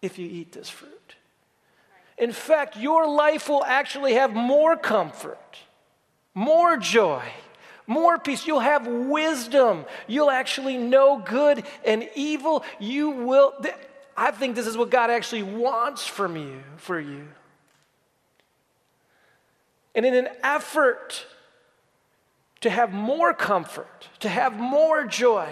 if 0.00 0.18
you 0.18 0.26
eat 0.26 0.52
this 0.52 0.68
fruit. 0.68 0.92
In 2.16 2.32
fact, 2.32 2.76
your 2.76 3.08
life 3.08 3.48
will 3.48 3.64
actually 3.64 4.14
have 4.14 4.32
more 4.32 4.76
comfort, 4.76 5.58
more 6.34 6.76
joy, 6.76 7.22
more 7.86 8.18
peace. 8.18 8.46
You'll 8.46 8.60
have 8.60 8.86
wisdom. 8.86 9.84
You'll 10.06 10.30
actually 10.30 10.76
know 10.76 11.22
good 11.24 11.64
and 11.84 12.08
evil. 12.14 12.64
You 12.78 13.10
will. 13.10 13.54
I 14.20 14.32
think 14.32 14.56
this 14.56 14.66
is 14.66 14.76
what 14.76 14.90
God 14.90 15.10
actually 15.10 15.44
wants 15.44 16.04
from 16.04 16.36
you, 16.36 16.64
for 16.76 16.98
you. 16.98 17.28
And 19.94 20.04
in 20.04 20.12
an 20.12 20.28
effort 20.42 21.24
to 22.62 22.68
have 22.68 22.92
more 22.92 23.32
comfort, 23.32 24.08
to 24.18 24.28
have 24.28 24.58
more 24.58 25.04
joy 25.04 25.48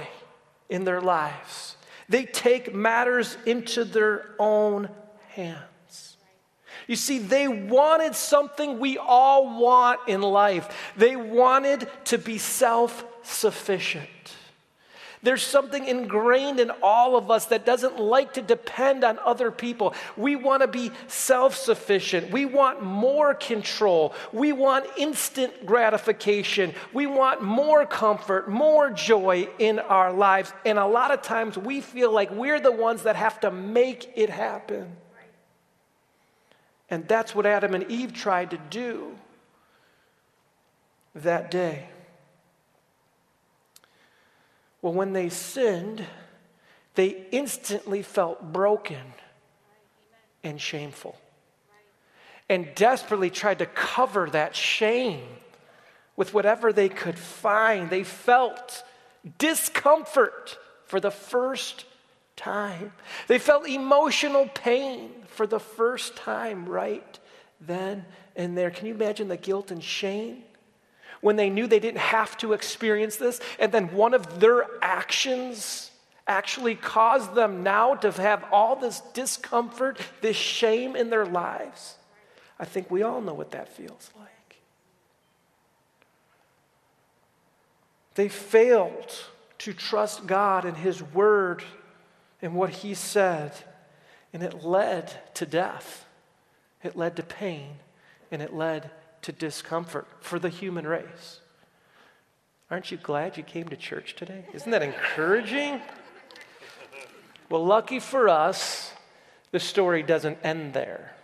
in 0.69 0.83
their 0.83 1.01
lives, 1.01 1.77
they 2.09 2.25
take 2.25 2.75
matters 2.75 3.39
into 3.47 3.85
their 3.85 4.35
own 4.41 4.89
hands. 5.29 6.17
You 6.89 6.97
see, 6.97 7.21
they 7.21 7.47
wanted 7.47 8.17
something 8.17 8.81
we 8.81 8.99
all 8.99 9.61
want 9.61 10.01
in 10.09 10.23
life. 10.23 10.93
They 10.97 11.15
wanted 11.15 11.89
to 12.07 12.19
be 12.19 12.39
self 12.39 13.05
sufficient. 13.23 14.09
There's 15.23 15.43
something 15.43 15.85
ingrained 15.87 16.61
in 16.61 16.71
all 16.83 17.17
of 17.17 17.31
us 17.31 17.47
that 17.47 17.65
doesn't 17.65 17.99
like 17.99 18.35
to 18.35 18.43
depend 18.43 19.05
on 19.05 19.19
other 19.21 19.51
people. 19.51 19.95
We 20.17 20.37
want 20.37 20.63
to 20.63 20.69
be 20.69 20.93
self 21.09 21.57
sufficient. 21.57 22.31
We 22.31 22.45
want 22.45 22.83
more 22.83 23.35
control. 23.35 24.15
We 24.33 24.53
want 24.53 24.87
instant 24.97 25.67
gratification. 25.67 26.75
We 26.93 27.07
want 27.07 27.43
more 27.43 27.87
comfort, 27.87 28.49
more 28.49 28.91
joy 28.91 29.49
in 29.59 29.79
our 29.79 30.13
lives. 30.13 30.53
And 30.65 30.79
a 30.79 30.87
lot 30.87 31.11
of 31.11 31.23
times 31.23 31.57
we 31.57 31.81
feel 31.81 32.13
like 32.13 32.31
we're 32.31 32.61
the 32.61 32.73
ones 32.73 33.03
that 33.05 33.17
have 33.17 33.41
to 33.41 33.51
make 33.51 34.13
it 34.17 34.31
happen. 34.31 34.97
And 36.89 37.09
that's 37.09 37.35
what 37.35 37.47
Adam 37.47 37.75
and 37.75 37.91
Eve 37.91 38.13
tried 38.13 38.51
to 38.51 38.59
do 38.71 39.17
that 41.15 41.51
day. 41.51 41.89
Well, 44.83 44.93
when 44.93 45.13
they 45.13 45.29
sinned, 45.29 46.05
they 46.95 47.27
instantly 47.31 48.03
felt 48.03 48.53
broken 48.53 49.03
and 50.43 50.61
shameful 50.61 51.17
and 52.49 52.69
desperately 52.75 53.31
tried 53.31 53.59
to 53.59 53.67
cover 53.67 54.31
that 54.31 54.55
shame 54.55 55.27
with 56.17 56.33
whatever 56.33 56.73
they 56.73 56.89
could 56.89 57.19
find. 57.19 57.91
They 57.91 58.05
felt 58.05 58.85
discomfort 59.39 60.57
for 60.87 61.01
the 61.01 61.11
first 61.11 61.85
time. 62.37 62.93
They 63.27 63.39
felt 63.39 63.69
emotional 63.69 64.49
pain 64.55 65.11
for 65.29 65.47
the 65.47 65.59
first 65.59 66.17
time 66.17 66.67
right 66.67 67.19
then 67.61 68.05
and 68.37 68.57
there. 68.57 68.71
Can 68.71 68.87
you 68.87 68.95
imagine 68.95 69.29
the 69.29 69.37
guilt 69.37 69.71
and 69.71 69.83
shame? 69.83 70.45
When 71.21 71.37
they 71.37 71.51
knew 71.51 71.67
they 71.67 71.81
didn't 71.81 72.01
have 72.01 72.37
to 72.39 72.53
experience 72.53 73.17
this, 73.17 73.41
and 73.59 73.73
then 73.73 73.93
one 73.93 74.15
of 74.15 74.41
their 74.41 74.67
actions 74.83 75.91
actually 76.27 76.75
caused 76.75 77.35
them 77.35 77.63
now 77.63 77.95
to 77.95 78.11
have 78.11 78.45
all 78.51 78.77
this 78.77 79.01
discomfort, 79.15 79.99
this 80.21 80.37
shame 80.37 80.97
in 80.97 81.11
their 81.11 81.27
lives. 81.27 81.97
I 82.59 82.65
think 82.65 82.91
we 82.91 83.03
all 83.03 83.21
know 83.21 83.35
what 83.35 83.53
that 83.53 83.69
feels 83.69 84.11
like. 84.19 84.27
They 88.15 88.29
failed 88.29 89.15
to 89.59 89.73
trust 89.73 90.27
God 90.27 90.65
and 90.65 90.77
His 90.77 91.03
Word 91.03 91.63
and 92.43 92.55
what 92.55 92.71
He 92.71 92.95
said, 92.95 93.53
and 94.33 94.43
it 94.43 94.65
led 94.65 95.13
to 95.35 95.47
death. 95.47 96.07
It 96.83 96.97
led 96.97 97.17
to 97.17 97.23
pain, 97.23 97.77
and 98.31 98.43
it 98.43 98.55
led 98.55 98.91
to 99.27 99.33
discomfort 99.33 100.07
for 100.21 100.39
the 100.39 100.49
human 100.49 100.87
race. 100.87 101.41
Aren't 102.71 102.93
you 102.93 102.97
glad 102.97 103.37
you 103.37 103.43
came 103.43 103.69
to 103.69 103.77
church 103.77 104.15
today? 104.15 104.45
Isn't 104.55 104.71
that 104.71 104.83
encouraging? 104.83 105.81
Well, 107.51 107.67
lucky 107.67 107.99
for 107.99 108.29
us, 108.29 108.93
the 109.51 109.59
story 109.59 110.05
doesn't 110.05 110.39
end 110.45 110.75
there. 110.75 111.17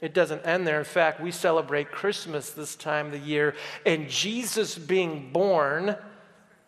It 0.00 0.14
doesn't 0.14 0.44
end 0.44 0.66
there. 0.66 0.80
In 0.80 0.84
fact, 0.84 1.20
we 1.20 1.30
celebrate 1.30 1.92
Christmas 1.92 2.50
this 2.50 2.74
time 2.74 3.06
of 3.06 3.12
the 3.12 3.18
year, 3.18 3.54
and 3.86 4.08
Jesus 4.08 4.76
being 4.76 5.30
born, 5.32 5.94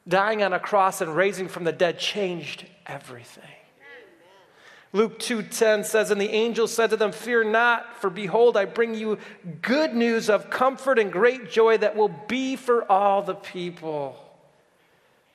dying 0.07 0.45
on 0.45 0.53
a 0.53 0.61
cross, 0.61 1.01
and 1.01 1.17
raising 1.17 1.49
from 1.49 1.65
the 1.65 1.73
dead 1.73 1.99
changed 1.99 2.65
everything. 2.87 3.43
Luke 4.93 5.19
2:10 5.19 5.85
says 5.85 6.11
and 6.11 6.21
the 6.21 6.31
angel 6.31 6.67
said 6.67 6.91
to 6.91 6.97
them 6.97 7.13
fear 7.13 7.43
not 7.43 7.97
for 8.01 8.11
behold 8.11 8.57
I 8.57 8.67
bring 8.67 8.95
you 8.95 9.19
good 9.63 9.95
news 9.95 10.29
of 10.29 10.51
comfort 10.51 10.99
and 10.99 11.11
great 11.11 11.51
joy 11.51 11.79
that 11.79 11.97
will 11.97 12.15
be 12.29 12.57
for 12.57 12.91
all 12.91 13.23
the 13.23 13.35
people. 13.35 14.17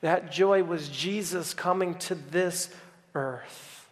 That 0.02 0.32
joy 0.32 0.64
was 0.64 0.90
Jesus 0.90 1.56
coming 1.56 1.96
to 1.96 2.14
this 2.14 2.70
earth. 3.16 3.90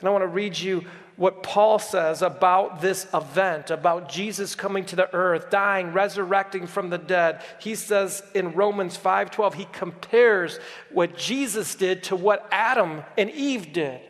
And 0.00 0.08
I 0.08 0.12
want 0.12 0.22
to 0.22 0.28
read 0.28 0.58
you 0.58 0.84
what 1.16 1.42
Paul 1.42 1.78
says 1.78 2.20
about 2.20 2.82
this 2.82 3.06
event, 3.14 3.70
about 3.70 4.10
Jesus 4.10 4.54
coming 4.54 4.84
to 4.86 4.96
the 4.96 5.10
earth, 5.14 5.48
dying, 5.48 5.94
resurrecting 5.94 6.66
from 6.66 6.90
the 6.90 6.98
dead. 6.98 7.40
He 7.58 7.74
says 7.74 8.22
in 8.34 8.52
Romans 8.52 8.98
5:12 8.98 9.54
he 9.54 9.66
compares 9.72 10.58
what 10.90 11.16
Jesus 11.16 11.74
did 11.74 12.02
to 12.04 12.16
what 12.16 12.46
Adam 12.50 13.02
and 13.16 13.30
Eve 13.30 13.72
did. 13.72 14.02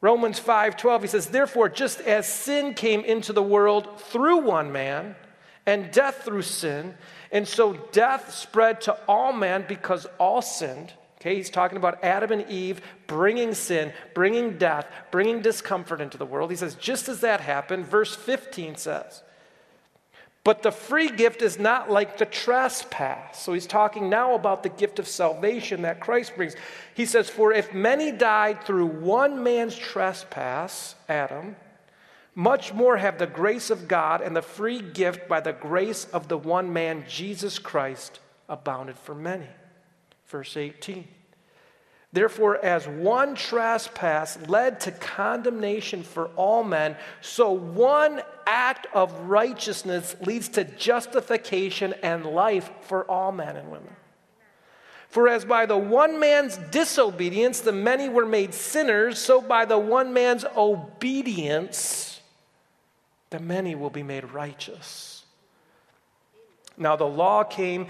Romans 0.00 0.38
5:12 0.38 1.02
he 1.02 1.08
says 1.08 1.26
therefore 1.28 1.68
just 1.68 2.00
as 2.00 2.26
sin 2.26 2.74
came 2.74 3.00
into 3.00 3.32
the 3.32 3.42
world 3.42 4.00
through 4.00 4.38
one 4.38 4.70
man 4.70 5.16
and 5.66 5.90
death 5.90 6.24
through 6.24 6.42
sin 6.42 6.94
and 7.32 7.46
so 7.46 7.74
death 7.92 8.32
spread 8.32 8.80
to 8.82 8.96
all 9.06 9.32
men 9.32 9.64
because 9.66 10.06
all 10.18 10.40
sinned. 10.40 10.92
Okay 11.20 11.34
he's 11.34 11.50
talking 11.50 11.76
about 11.76 12.02
Adam 12.04 12.30
and 12.30 12.48
Eve 12.48 12.80
bringing 13.08 13.54
sin 13.54 13.92
bringing 14.14 14.56
death 14.56 14.86
bringing 15.10 15.42
discomfort 15.42 16.00
into 16.00 16.16
the 16.16 16.26
world. 16.26 16.50
He 16.50 16.56
says 16.56 16.76
just 16.76 17.08
as 17.08 17.20
that 17.20 17.40
happened 17.40 17.86
verse 17.86 18.14
15 18.14 18.76
says 18.76 19.22
but 20.48 20.62
the 20.62 20.72
free 20.72 21.10
gift 21.10 21.42
is 21.42 21.58
not 21.58 21.90
like 21.90 22.16
the 22.16 22.24
trespass. 22.24 23.38
So 23.38 23.52
he's 23.52 23.66
talking 23.66 24.08
now 24.08 24.34
about 24.34 24.62
the 24.62 24.70
gift 24.70 24.98
of 24.98 25.06
salvation 25.06 25.82
that 25.82 26.00
Christ 26.00 26.36
brings. 26.36 26.56
He 26.94 27.04
says, 27.04 27.28
For 27.28 27.52
if 27.52 27.74
many 27.74 28.12
died 28.12 28.64
through 28.64 28.86
one 28.86 29.42
man's 29.42 29.76
trespass, 29.76 30.94
Adam, 31.06 31.54
much 32.34 32.72
more 32.72 32.96
have 32.96 33.18
the 33.18 33.26
grace 33.26 33.68
of 33.68 33.88
God 33.88 34.22
and 34.22 34.34
the 34.34 34.40
free 34.40 34.80
gift 34.80 35.28
by 35.28 35.40
the 35.40 35.52
grace 35.52 36.06
of 36.14 36.28
the 36.28 36.38
one 36.38 36.72
man, 36.72 37.04
Jesus 37.06 37.58
Christ, 37.58 38.18
abounded 38.48 38.96
for 38.96 39.14
many. 39.14 39.48
Verse 40.28 40.56
18. 40.56 41.06
Therefore, 42.18 42.58
as 42.64 42.88
one 42.88 43.36
trespass 43.36 44.36
led 44.48 44.80
to 44.80 44.90
condemnation 44.90 46.02
for 46.02 46.30
all 46.34 46.64
men, 46.64 46.96
so 47.20 47.52
one 47.52 48.22
act 48.44 48.88
of 48.92 49.12
righteousness 49.28 50.16
leads 50.22 50.48
to 50.48 50.64
justification 50.64 51.94
and 52.02 52.26
life 52.26 52.72
for 52.80 53.08
all 53.08 53.30
men 53.30 53.54
and 53.54 53.70
women. 53.70 53.94
For 55.08 55.28
as 55.28 55.44
by 55.44 55.66
the 55.66 55.78
one 55.78 56.18
man's 56.18 56.56
disobedience 56.56 57.60
the 57.60 57.70
many 57.70 58.08
were 58.08 58.26
made 58.26 58.52
sinners, 58.52 59.20
so 59.20 59.40
by 59.40 59.64
the 59.64 59.78
one 59.78 60.12
man's 60.12 60.44
obedience 60.56 62.20
the 63.30 63.38
many 63.38 63.76
will 63.76 63.90
be 63.90 64.02
made 64.02 64.24
righteous. 64.32 65.24
Now 66.76 66.96
the 66.96 67.04
law 67.04 67.44
came 67.44 67.86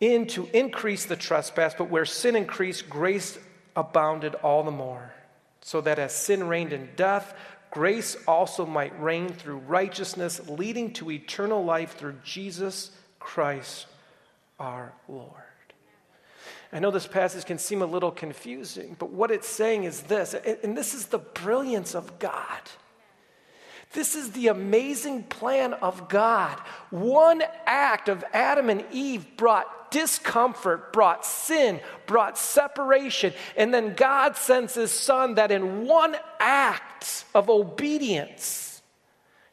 in 0.00 0.26
to 0.28 0.48
increase 0.52 1.04
the 1.06 1.16
trespass, 1.16 1.74
but 1.76 1.90
where 1.90 2.04
sin 2.04 2.36
increased, 2.36 2.88
grace 2.88 3.38
abounded 3.76 4.34
all 4.36 4.62
the 4.62 4.70
more. 4.70 5.12
So 5.60 5.80
that 5.80 5.98
as 5.98 6.14
sin 6.14 6.46
reigned 6.46 6.72
in 6.72 6.90
death, 6.96 7.34
grace 7.70 8.16
also 8.28 8.66
might 8.66 9.00
reign 9.00 9.28
through 9.28 9.58
righteousness, 9.58 10.40
leading 10.48 10.92
to 10.94 11.10
eternal 11.10 11.64
life 11.64 11.96
through 11.96 12.16
Jesus 12.22 12.90
Christ 13.18 13.86
our 14.58 14.92
Lord. 15.08 15.32
I 16.72 16.80
know 16.80 16.90
this 16.90 17.06
passage 17.06 17.44
can 17.44 17.58
seem 17.58 17.82
a 17.82 17.86
little 17.86 18.10
confusing, 18.10 18.96
but 18.98 19.10
what 19.10 19.30
it's 19.30 19.48
saying 19.48 19.84
is 19.84 20.02
this, 20.02 20.34
and 20.34 20.76
this 20.76 20.92
is 20.92 21.06
the 21.06 21.18
brilliance 21.18 21.94
of 21.94 22.18
God. 22.18 22.60
This 23.92 24.16
is 24.16 24.32
the 24.32 24.48
amazing 24.48 25.22
plan 25.22 25.72
of 25.74 26.08
God. 26.08 26.58
One 26.90 27.42
act 27.64 28.08
of 28.08 28.24
Adam 28.32 28.68
and 28.68 28.84
Eve 28.90 29.36
brought 29.36 29.83
discomfort 29.94 30.92
brought 30.92 31.24
sin, 31.24 31.80
brought 32.06 32.36
separation. 32.36 33.32
And 33.56 33.72
then 33.72 33.94
God 33.94 34.36
sends 34.36 34.74
his 34.74 34.90
son 34.90 35.36
that 35.36 35.52
in 35.52 35.86
one 35.86 36.16
act 36.40 37.24
of 37.32 37.48
obedience, 37.48 38.82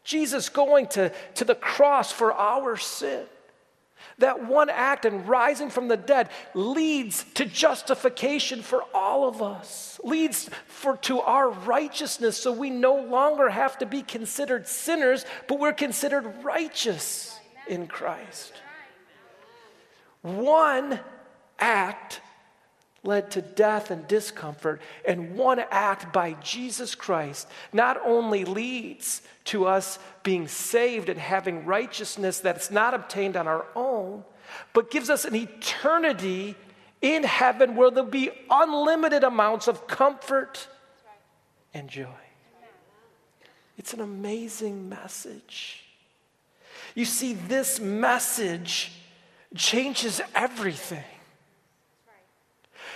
Jesus 0.04 0.49
going 0.49 0.88
to, 0.88 1.13
to 1.36 1.45
the 1.45 1.54
cross 1.54 2.12
for 2.12 2.34
our 2.34 2.75
sin. 2.75 3.23
That 4.17 4.43
one 4.43 4.71
act 4.71 5.06
and 5.06 5.27
rising 5.27 5.69
from 5.69 5.88
the 5.88 5.97
dead 5.97 6.30
leads 6.56 7.23
to 7.36 7.45
justification 7.45 8.63
for 8.63 8.84
all 8.95 9.27
of 9.27 9.43
us, 9.43 9.99
leads 10.04 10.49
for, 10.65 10.97
to 10.97 11.21
our 11.21 11.51
righteousness, 11.51 12.36
so 12.36 12.51
we 12.51 12.71
no 12.71 12.95
longer 12.95 13.47
have 13.47 13.77
to 13.77 13.86
be 13.86 14.01
considered 14.01 14.67
sinners, 14.67 15.23
but 15.47 15.60
we're 15.60 15.71
considered 15.71 16.43
righteous 16.43 17.39
in 17.67 17.86
Christ. 17.86 18.54
One 20.21 20.99
act 21.60 22.21
led 23.03 23.31
to 23.31 23.41
death 23.41 23.89
and 23.89 24.07
discomfort, 24.07 24.79
and 25.07 25.36
one 25.36 25.60
act 25.71 26.13
by 26.13 26.34
Jesus 26.34 26.93
Christ 26.93 27.47
not 27.73 27.99
only 28.05 28.45
leads 28.45 29.23
to 29.45 29.65
us 29.65 29.97
being 30.21 30.47
saved 30.47 31.10
and 31.10 31.19
having 31.19 31.65
righteousness 31.65 32.39
that's 32.39 32.69
not 32.69 32.93
obtained 32.93 33.36
on 33.36 33.47
our 33.47 33.65
own, 33.75 34.23
but 34.73 34.91
gives 34.91 35.10
us 35.10 35.25
an 35.25 35.36
eternity 35.36 36.55
in 37.01 37.23
heaven 37.23 37.75
where 37.75 37.89
there'll 37.89 38.10
be 38.10 38.29
unlimited 38.51 39.23
amounts 39.23 39.67
of 39.67 39.88
comfort 39.88 40.67
and 41.73 41.89
joy. 41.89 42.05
It's 43.77 43.93
an 43.93 44.01
amazing 44.01 44.89
message. 44.89 45.84
You 46.93 47.05
see, 47.05 47.34
this 47.34 47.79
message 47.79 48.91
changes 49.55 50.21
everything. 50.33 51.03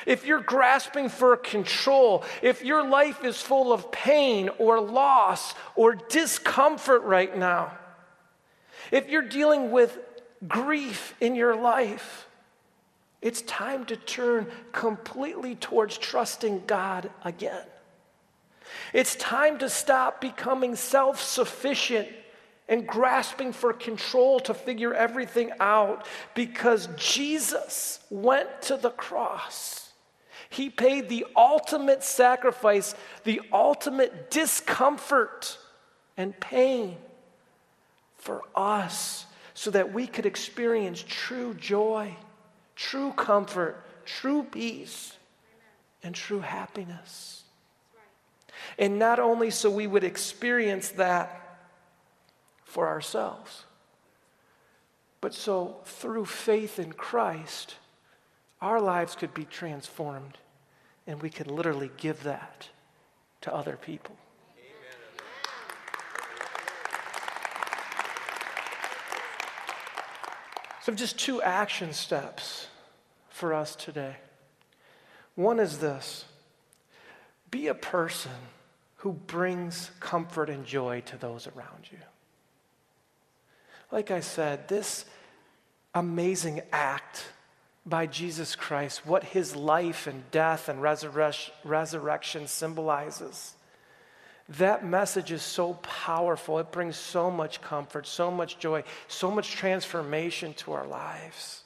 If 0.06 0.26
you're 0.26 0.42
grasping 0.42 1.10
for 1.10 1.36
control, 1.36 2.24
if 2.42 2.64
your 2.64 2.88
life 2.88 3.24
is 3.24 3.42
full 3.42 3.74
of 3.74 3.92
pain 3.92 4.50
or 4.60 4.80
loss 4.80 5.56
or 5.76 5.96
discomfort 5.96 7.02
right 7.04 7.36
now, 7.36 7.76
if 8.92 9.10
you're 9.10 9.24
dealing 9.24 9.72
with 9.72 9.98
grief 10.48 11.16
in 11.20 11.34
your 11.34 11.56
life, 11.56 12.28
it's 13.22 13.42
time 13.42 13.86
to 13.86 13.96
turn 13.96 14.48
completely 14.72 15.56
towards 15.56 15.98
trusting 15.98 16.64
God 16.68 17.10
again. 17.24 17.64
It's 18.94 19.16
time 19.16 19.58
to 19.60 19.70
stop 19.70 20.22
becoming 20.22 20.76
self 20.76 21.20
sufficient 21.20 22.08
and 22.68 22.88
grasping 22.88 23.54
for 23.54 23.74
control 23.74 24.40
to 24.42 24.54
figure 24.54 24.94
everything 24.94 25.52
out 25.60 26.06
because 26.34 26.90
Jesus 26.98 28.00
went 28.10 28.64
to 28.64 28.78
the 28.78 28.90
cross 28.90 29.86
he 30.56 30.70
paid 30.70 31.10
the 31.10 31.26
ultimate 31.36 32.02
sacrifice, 32.02 32.96
the 33.26 33.42
ultimate 33.52 34.32
discomfort 34.32 35.58
and 36.16 36.40
pain 36.40 36.96
for 38.18 38.42
us 38.56 39.26
so 39.54 39.72
that 39.72 39.94
we 39.94 40.08
could 40.08 40.26
experience 40.26 41.04
true 41.06 41.54
joy, 41.56 42.16
true 42.76 43.12
comfort, 43.12 43.84
true 44.06 44.44
peace, 44.44 45.18
and 46.04 46.16
true 46.16 46.40
happiness. 46.40 47.44
And 48.80 48.98
not 48.98 49.20
only 49.20 49.52
so 49.52 49.70
we 49.70 49.88
would 49.88 50.06
experience 50.06 50.90
that 50.92 51.45
for 52.76 52.90
ourselves, 52.90 53.64
but 55.22 55.34
so 55.34 55.78
through 55.86 56.26
faith 56.26 56.78
in 56.78 56.92
Christ, 56.92 57.76
our 58.62 58.82
lives 58.82 59.16
could 59.16 59.34
be 59.34 59.46
transformed 59.46 60.38
and 61.08 61.22
we 61.22 61.30
could 61.30 61.48
literally 61.48 61.90
give 61.96 62.24
that 62.24 62.68
to 63.40 63.56
other 63.56 63.78
people. 63.78 64.18
So, 70.82 70.94
just 70.94 71.18
two 71.18 71.42
action 71.42 71.94
steps 71.94 72.68
for 73.30 73.54
us 73.54 73.74
today. 73.78 74.18
One 75.36 75.62
is 75.62 75.78
this 75.78 76.26
be 77.50 77.68
a 77.68 77.74
person 77.74 78.34
who 78.98 79.14
brings 79.14 79.92
comfort 80.02 80.50
and 80.50 80.66
joy 80.66 81.00
to 81.06 81.16
those 81.16 81.48
around 81.48 81.88
you. 81.90 82.00
Like 83.92 84.12
I 84.12 84.20
said, 84.20 84.68
this 84.68 85.06
amazing 85.94 86.62
act 86.72 87.26
by 87.86 88.08
Jesus 88.08 88.56
Christ, 88.56 89.06
what 89.06 89.24
his 89.24 89.56
life 89.56 90.08
and 90.08 90.30
death 90.32 90.70
and 90.70 90.82
resurrection 90.82 92.48
symbolizes. 92.48 93.54
That 94.50 94.86
message 94.86 95.32
is 95.32 95.42
so 95.42 95.76
powerful. 95.76 96.60
It 96.60 96.72
brings 96.72 96.96
so 96.96 97.32
much 97.32 97.62
comfort, 97.62 98.06
so 98.08 98.30
much 98.30 98.60
joy, 98.60 98.84
so 99.08 99.32
much 99.32 99.52
transformation 99.52 100.54
to 100.56 100.74
our 100.74 100.86
lives. 100.86 101.64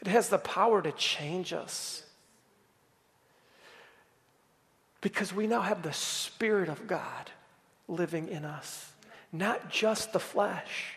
It 0.00 0.08
has 0.08 0.28
the 0.28 0.38
power 0.38 0.80
to 0.80 0.92
change 0.92 1.52
us. 1.52 2.02
Because 5.00 5.32
we 5.32 5.46
now 5.46 5.60
have 5.60 5.82
the 5.82 5.92
Spirit 5.92 6.68
of 6.68 6.86
God 6.86 7.30
living 7.88 8.28
in 8.28 8.44
us, 8.44 8.92
not 9.32 9.70
just 9.70 10.12
the 10.12 10.20
flesh. 10.20 10.94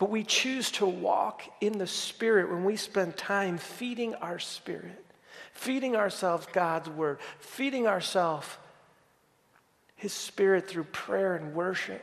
But 0.00 0.08
we 0.08 0.24
choose 0.24 0.70
to 0.72 0.86
walk 0.86 1.42
in 1.60 1.76
the 1.76 1.86
Spirit 1.86 2.50
when 2.50 2.64
we 2.64 2.76
spend 2.76 3.18
time 3.18 3.58
feeding 3.58 4.14
our 4.14 4.38
spirit, 4.38 5.04
feeding 5.52 5.94
ourselves 5.94 6.46
God's 6.54 6.88
Word, 6.88 7.18
feeding 7.38 7.86
ourselves 7.86 8.48
His 9.96 10.14
Spirit 10.14 10.66
through 10.66 10.84
prayer 10.84 11.36
and 11.36 11.54
worship. 11.54 12.02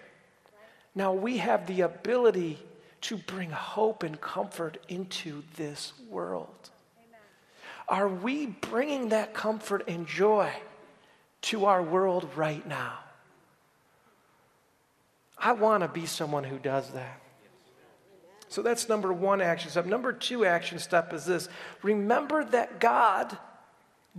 Now 0.94 1.12
we 1.12 1.38
have 1.38 1.66
the 1.66 1.82
ability 1.82 2.60
to 3.02 3.18
bring 3.18 3.50
hope 3.50 4.04
and 4.04 4.22
comfort 4.22 4.78
into 4.88 5.42
this 5.56 5.92
world. 6.08 6.70
Are 7.90 8.08
we 8.08 8.46
bringing 8.46 9.10
that 9.10 9.34
comfort 9.34 9.86
and 9.88 10.06
joy 10.06 10.52
to 11.42 11.66
our 11.66 11.82
world 11.82 12.30
right 12.36 12.66
now? 12.68 12.94
I 15.36 15.54
want 15.54 15.82
to 15.82 15.88
be 15.88 16.06
someone 16.06 16.44
who 16.44 16.60
does 16.60 16.92
that. 16.92 17.22
So 18.50 18.62
that's 18.62 18.88
number 18.88 19.12
one 19.12 19.42
action 19.42 19.70
step. 19.70 19.86
Number 19.86 20.14
two 20.14 20.46
action 20.46 20.80
step 20.80 21.14
is 21.14 21.26
this 21.26 21.50
remember 21.84 22.46
that 22.46 22.80
God 22.80 23.38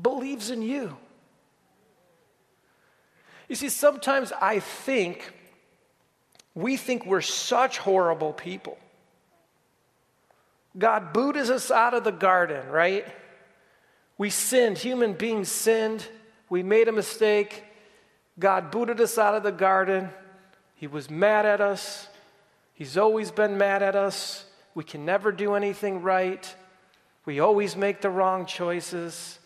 believes 0.00 0.50
in 0.50 0.62
you. 0.62 0.96
You 3.48 3.56
see, 3.56 3.70
sometimes 3.70 4.32
I 4.32 4.60
think 4.60 5.32
we 6.54 6.76
think 6.76 7.06
we're 7.06 7.20
such 7.20 7.78
horrible 7.78 8.32
people. 8.32 8.78
God 10.76 11.12
booted 11.12 11.50
us 11.50 11.70
out 11.70 11.94
of 11.94 12.04
the 12.04 12.12
garden, 12.12 12.68
right? 12.68 13.06
We 14.18 14.30
sinned, 14.30 14.76
human 14.76 15.14
beings 15.14 15.48
sinned, 15.48 16.06
we 16.50 16.62
made 16.62 16.88
a 16.88 16.92
mistake. 16.92 17.64
God 18.38 18.70
booted 18.70 19.00
us 19.00 19.18
out 19.18 19.34
of 19.34 19.42
the 19.42 19.52
garden. 19.52 20.10
He 20.76 20.86
was 20.86 21.10
mad 21.10 21.44
at 21.44 21.60
us. 21.60 22.07
He's 22.78 22.96
always 22.96 23.32
been 23.32 23.58
mad 23.58 23.82
at 23.82 23.96
us. 23.96 24.44
We 24.72 24.84
can 24.84 25.04
never 25.04 25.32
do 25.32 25.54
anything 25.54 26.00
right. 26.00 26.54
We 27.24 27.40
always 27.40 27.74
make 27.74 28.00
the 28.00 28.08
wrong 28.08 28.46
choices. 28.46 29.40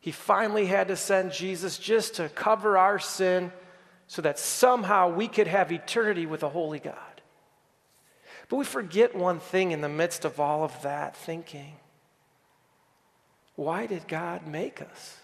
He 0.00 0.10
finally 0.12 0.66
had 0.66 0.88
to 0.88 0.96
send 0.96 1.32
Jesus 1.32 1.78
just 1.78 2.16
to 2.16 2.28
cover 2.28 2.76
our 2.76 2.98
sin 2.98 3.52
so 4.06 4.20
that 4.20 4.38
somehow 4.38 5.08
we 5.08 5.28
could 5.28 5.46
have 5.46 5.72
eternity 5.72 6.26
with 6.26 6.42
a 6.42 6.50
holy 6.50 6.78
God. 6.78 7.22
But 8.50 8.56
we 8.58 8.66
forget 8.66 9.16
one 9.16 9.40
thing 9.40 9.70
in 9.72 9.80
the 9.80 9.88
midst 9.88 10.26
of 10.26 10.38
all 10.38 10.62
of 10.62 10.82
that 10.82 11.16
thinking. 11.16 11.76
Why 13.56 13.86
did 13.86 14.06
God 14.06 14.46
make 14.46 14.82
us? 14.82 15.16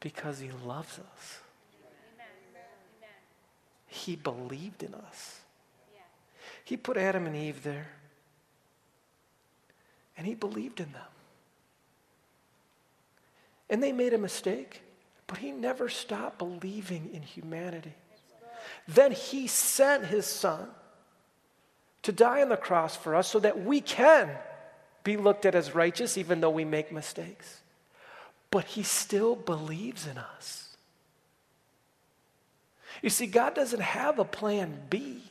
Because 0.00 0.38
He 0.38 0.50
loves 0.64 0.98
us. 0.98 1.40
He 3.90 4.14
believed 4.14 4.84
in 4.84 4.94
us. 4.94 5.40
He 6.64 6.76
put 6.76 6.96
Adam 6.96 7.26
and 7.26 7.34
Eve 7.34 7.64
there, 7.64 7.88
and 10.16 10.24
He 10.24 10.36
believed 10.36 10.78
in 10.78 10.92
them. 10.92 11.02
And 13.68 13.82
they 13.82 13.90
made 13.90 14.14
a 14.14 14.18
mistake, 14.18 14.82
but 15.26 15.38
He 15.38 15.50
never 15.50 15.88
stopped 15.88 16.38
believing 16.38 17.10
in 17.12 17.22
humanity. 17.22 17.94
Then 18.86 19.10
He 19.10 19.48
sent 19.48 20.06
His 20.06 20.26
Son 20.26 20.68
to 22.02 22.12
die 22.12 22.42
on 22.42 22.48
the 22.48 22.56
cross 22.56 22.94
for 22.96 23.16
us 23.16 23.28
so 23.28 23.40
that 23.40 23.64
we 23.64 23.80
can 23.80 24.30
be 25.02 25.16
looked 25.16 25.44
at 25.46 25.56
as 25.56 25.74
righteous 25.74 26.16
even 26.16 26.40
though 26.40 26.50
we 26.50 26.64
make 26.64 26.92
mistakes. 26.92 27.62
But 28.52 28.66
He 28.66 28.84
still 28.84 29.34
believes 29.34 30.06
in 30.06 30.16
us. 30.16 30.69
You 33.02 33.10
see, 33.10 33.26
God 33.26 33.54
doesn't 33.54 33.80
have 33.80 34.18
a 34.18 34.24
plan 34.24 34.78
B. 34.90 35.22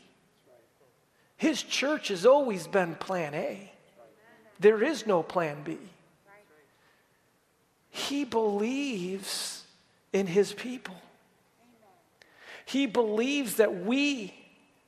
His 1.38 1.62
church 1.64 2.10
has 2.10 2.26
always 2.26 2.68
been 2.68 2.96
plan 2.96 3.34
A. 3.34 3.72
There 4.60 4.84
is 4.84 5.08
no 5.08 5.24
plan 5.24 5.64
B. 5.64 5.78
He 7.92 8.26
believes 8.26 9.64
in 10.12 10.28
his 10.28 10.54
people. 10.54 10.96
He 12.66 12.86
believes 12.86 13.56
that 13.56 13.84
we 13.84 14.34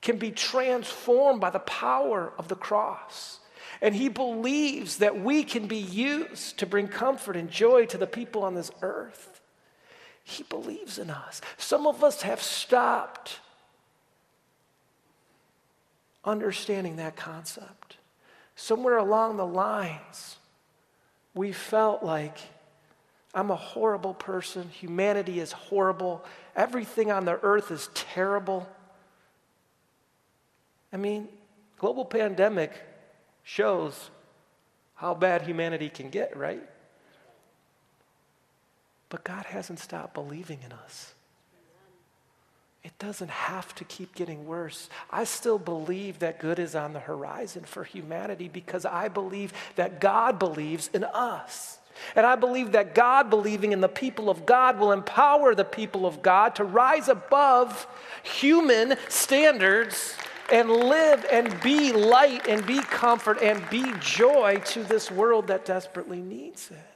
can 0.01 0.17
be 0.17 0.31
transformed 0.31 1.41
by 1.41 1.49
the 1.49 1.59
power 1.59 2.31
of 2.37 2.47
the 2.47 2.55
cross. 2.55 3.39
And 3.81 3.95
he 3.95 4.09
believes 4.09 4.97
that 4.97 5.19
we 5.19 5.43
can 5.43 5.67
be 5.67 5.77
used 5.77 6.59
to 6.59 6.65
bring 6.65 6.87
comfort 6.87 7.35
and 7.35 7.49
joy 7.49 7.85
to 7.87 7.97
the 7.97 8.07
people 8.07 8.43
on 8.43 8.53
this 8.53 8.71
earth. 8.81 9.40
He 10.23 10.43
believes 10.43 10.97
in 10.99 11.09
us. 11.09 11.41
Some 11.57 11.87
of 11.87 12.03
us 12.03 12.21
have 12.21 12.41
stopped 12.41 13.39
understanding 16.23 16.97
that 16.97 17.15
concept. 17.15 17.97
Somewhere 18.55 18.97
along 18.97 19.37
the 19.37 19.45
lines, 19.45 20.37
we 21.33 21.51
felt 21.51 22.03
like 22.03 22.37
I'm 23.33 23.49
a 23.49 23.55
horrible 23.55 24.13
person. 24.13 24.69
Humanity 24.69 25.39
is 25.39 25.51
horrible. 25.51 26.23
Everything 26.55 27.11
on 27.11 27.25
the 27.25 27.39
earth 27.43 27.71
is 27.71 27.89
terrible. 27.93 28.69
I 30.91 30.97
mean, 30.97 31.29
global 31.77 32.05
pandemic 32.05 32.73
shows 33.43 34.09
how 34.95 35.13
bad 35.13 35.43
humanity 35.43 35.89
can 35.89 36.09
get, 36.09 36.35
right? 36.37 36.61
But 39.11 39.25
God 39.25 39.45
hasn't 39.45 39.79
stopped 39.79 40.13
believing 40.13 40.59
in 40.65 40.71
us. 40.71 41.13
It 42.81 42.97
doesn't 42.97 43.29
have 43.29 43.75
to 43.75 43.83
keep 43.83 44.15
getting 44.15 44.47
worse. 44.47 44.89
I 45.11 45.25
still 45.25 45.59
believe 45.59 46.19
that 46.19 46.39
good 46.39 46.57
is 46.57 46.75
on 46.75 46.93
the 46.93 47.01
horizon 47.01 47.63
for 47.63 47.83
humanity 47.83 48.47
because 48.47 48.85
I 48.85 49.09
believe 49.09 49.53
that 49.75 49.99
God 49.99 50.39
believes 50.39 50.89
in 50.93 51.03
us. 51.03 51.77
And 52.15 52.25
I 52.25 52.37
believe 52.37 52.71
that 52.71 52.95
God 52.95 53.29
believing 53.29 53.73
in 53.73 53.81
the 53.81 53.89
people 53.89 54.29
of 54.29 54.45
God 54.45 54.79
will 54.79 54.93
empower 54.93 55.53
the 55.53 55.65
people 55.65 56.05
of 56.05 56.21
God 56.21 56.55
to 56.55 56.63
rise 56.63 57.09
above 57.09 57.85
human 58.23 58.95
standards 59.09 60.15
and 60.49 60.71
live 60.71 61.25
and 61.29 61.59
be 61.61 61.91
light 61.91 62.47
and 62.47 62.65
be 62.65 62.79
comfort 62.79 63.39
and 63.41 63.61
be 63.69 63.91
joy 63.99 64.61
to 64.67 64.83
this 64.83 65.11
world 65.11 65.47
that 65.47 65.65
desperately 65.65 66.21
needs 66.21 66.71
it. 66.71 66.90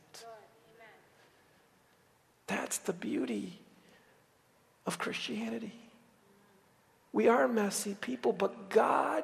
That's 2.48 2.78
the 2.80 2.94
beauty 2.94 3.60
of 4.86 5.00
Christianity. 5.00 5.74
We 7.12 7.28
are 7.28 7.48
messy 7.48 7.96
people, 8.00 8.34
but 8.34 8.70
God 8.70 9.24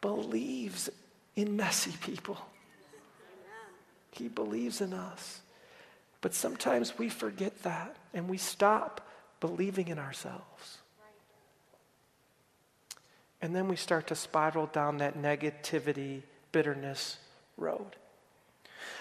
believes 0.00 0.90
in 1.36 1.56
messy 1.56 1.92
people. 2.00 2.38
He 4.12 4.28
believes 4.28 4.80
in 4.80 4.92
us. 4.92 5.40
But 6.20 6.34
sometimes 6.34 6.98
we 6.98 7.08
forget 7.08 7.62
that 7.62 7.96
and 8.12 8.28
we 8.28 8.36
stop 8.36 9.00
believing 9.40 9.88
in 9.88 9.98
ourselves. 9.98 10.78
And 13.42 13.56
then 13.56 13.68
we 13.68 13.76
start 13.76 14.06
to 14.08 14.14
spiral 14.14 14.66
down 14.66 14.98
that 14.98 15.16
negativity, 15.16 16.22
bitterness 16.52 17.16
road. 17.56 17.96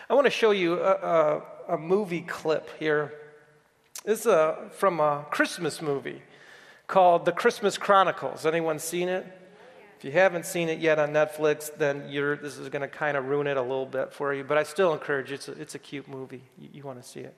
I 0.10 0.14
want 0.14 0.26
to 0.26 0.32
show 0.32 0.52
you 0.52 0.80
a, 0.80 0.92
a, 0.92 1.44
a 1.70 1.78
movie 1.78 2.22
clip 2.22 2.70
here 2.80 3.14
this 4.06 4.22
is 4.22 4.26
a, 4.28 4.70
from 4.72 5.00
a 5.00 5.26
Christmas 5.30 5.82
movie 5.82 6.22
called 6.88 7.26
The 7.26 7.32
Christmas 7.32 7.78
Chronicles. 7.78 8.46
Anyone 8.46 8.80
seen 8.80 9.10
it? 9.10 9.26
If 9.98 10.06
you 10.06 10.12
haven't 10.12 10.46
seen 10.46 10.70
it 10.70 10.80
yet 10.80 10.98
on 10.98 11.10
Netflix, 11.10 11.70
then 11.78 12.10
this 12.42 12.58
is 12.58 12.70
going 12.70 12.82
to 12.82 12.88
kind 12.88 13.18
of 13.18 13.26
ruin 13.26 13.46
it 13.46 13.58
a 13.58 13.62
little 13.62 13.86
bit 13.86 14.14
for 14.14 14.34
you. 14.34 14.46
But 14.46 14.58
I 14.58 14.64
still 14.64 14.94
encourage 14.94 15.30
you. 15.30 15.36
It's 15.36 15.50
a, 15.50 15.52
it's 15.52 15.76
a 15.76 15.80
cute 15.80 16.08
movie. 16.08 16.42
You, 16.58 16.70
you 16.74 16.84
want 16.84 17.02
to 17.02 17.08
see 17.08 17.20
it. 17.20 17.36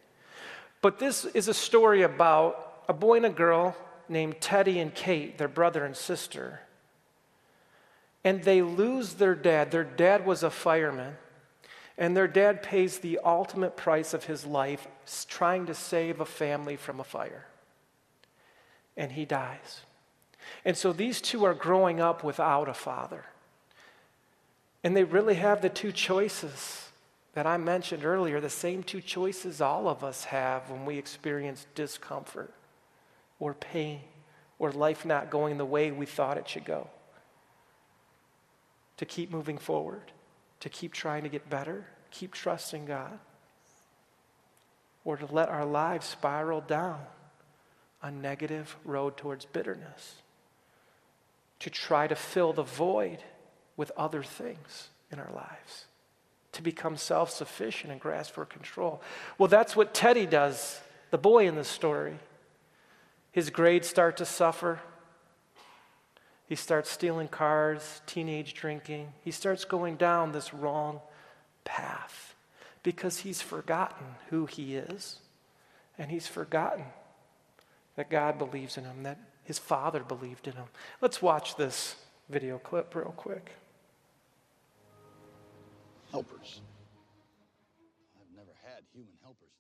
But 0.84 1.00
this 1.00 1.26
is 1.26 1.48
a 1.48 1.54
story 1.54 2.04
about 2.04 2.84
a 2.88 2.94
boy 2.94 3.18
and 3.18 3.26
a 3.26 3.30
girl 3.32 3.76
named 4.08 4.40
Teddy 4.40 4.80
and 4.80 4.94
Kate, 4.94 5.40
their 5.40 5.48
brother 5.48 5.84
and 5.84 5.98
sister. 5.98 6.62
And 8.24 8.44
they 8.44 8.62
lose 8.62 9.16
their 9.16 9.34
dad. 9.34 9.72
Their 9.72 9.84
dad 9.84 10.28
was 10.28 10.44
a 10.44 10.52
fireman. 10.52 11.18
And 11.98 12.16
their 12.16 12.28
dad 12.28 12.64
pays 12.64 13.00
the 13.00 13.20
ultimate 13.24 13.76
price 13.76 14.14
of 14.14 14.26
his 14.26 14.46
life 14.46 14.88
trying 15.28 15.66
to 15.66 15.74
save 15.74 16.20
a 16.20 16.26
family 16.26 16.76
from 16.76 17.00
a 17.00 17.04
fire. 17.04 17.46
And 18.96 19.12
he 19.12 19.26
dies. 19.26 19.82
And 20.66 20.78
so 20.78 20.94
these 20.94 21.22
two 21.22 21.44
are 21.44 21.54
growing 21.54 22.00
up 22.00 22.24
without 22.24 22.70
a 22.70 22.74
father. 22.74 23.26
And 24.84 24.96
they 24.96 25.04
really 25.04 25.36
have 25.36 25.62
the 25.62 25.70
two 25.70 25.92
choices 25.92 26.90
that 27.34 27.48
I 27.48 27.58
mentioned 27.58 28.04
earlier, 28.04 28.42
the 28.42 28.50
same 28.50 28.84
two 28.84 29.02
choices 29.02 29.62
all 29.62 29.88
of 29.88 30.04
us 30.04 30.26
have 30.26 30.70
when 30.70 30.86
we 30.86 30.98
experience 30.98 31.66
discomfort 31.76 32.54
or 33.40 33.54
pain 33.54 34.02
or 34.60 34.72
life 34.72 35.06
not 35.06 35.30
going 35.30 35.58
the 35.58 35.66
way 35.66 35.92
we 35.92 36.06
thought 36.06 36.38
it 36.38 36.48
should 36.48 36.66
go. 36.66 36.90
To 38.98 39.06
keep 39.06 39.32
moving 39.32 39.58
forward 39.58 40.12
to 40.62 40.70
keep 40.70 40.94
trying 40.94 41.24
to 41.24 41.30
get 41.30 41.50
better, 41.50 41.86
keep 42.12 42.34
trusting 42.34 42.86
God, 42.86 43.20
or 45.04 45.18
to 45.18 45.26
let 45.26 45.50
our 45.50 45.66
lives 45.66 46.06
spiral 46.06 46.62
down 46.62 47.00
a 48.02 48.10
negative 48.10 48.76
road 48.86 49.18
towards 49.18 49.46
bitterness, 49.46 50.16
to 51.60 51.70
try 51.70 52.08
to 52.08 52.16
fill 52.16 52.54
the 52.54 52.64
void 52.64 53.20
with 53.78 53.92
other 53.98 54.24
things 54.24 54.90
in 55.12 55.20
our 55.20 55.32
lives, 55.34 55.86
to 56.52 56.62
become 56.62 56.98
self 56.98 57.30
sufficient 57.30 57.92
and 57.92 58.02
grasp 58.02 58.34
for 58.34 58.46
control. 58.46 59.02
Well, 59.38 59.50
that's 59.50 59.76
what 59.76 59.94
Teddy 59.94 60.26
does, 60.26 60.80
the 61.10 61.18
boy 61.18 61.48
in 61.48 61.56
the 61.56 61.64
story. 61.64 62.18
His 63.32 63.50
grades 63.50 63.88
start 63.88 64.18
to 64.18 64.26
suffer. 64.26 64.80
He 66.52 66.58
starts 66.58 66.90
stealing 66.90 67.30
cars, 67.30 68.02
teenage 68.06 68.54
drinking. 68.56 69.14
He 69.24 69.32
starts 69.32 69.64
going 69.64 69.96
down 69.96 70.34
this 70.34 70.54
wrong 70.54 71.00
path 71.64 72.36
because 72.84 73.20
he's 73.20 73.42
forgotten 73.42 74.06
who 74.30 74.48
he 74.48 74.76
is. 74.76 75.20
And 75.98 76.12
he's 76.12 76.28
forgotten 76.28 76.84
that 77.96 78.10
God 78.10 78.38
believes 78.38 78.78
in 78.78 78.84
him, 78.84 79.04
that 79.04 79.18
his 79.46 79.60
father 79.60 80.02
believed 80.02 80.46
in 80.46 80.56
him. 80.56 80.66
Let's 81.00 81.22
watch 81.22 81.56
this 81.56 81.96
video 82.28 82.58
clip 82.58 82.94
real 82.96 83.14
quick. 83.16 83.54
Helpers. 86.12 86.60
I've 88.20 88.36
never 88.36 88.52
had 88.66 88.84
human 88.94 89.14
helpers 89.24 89.54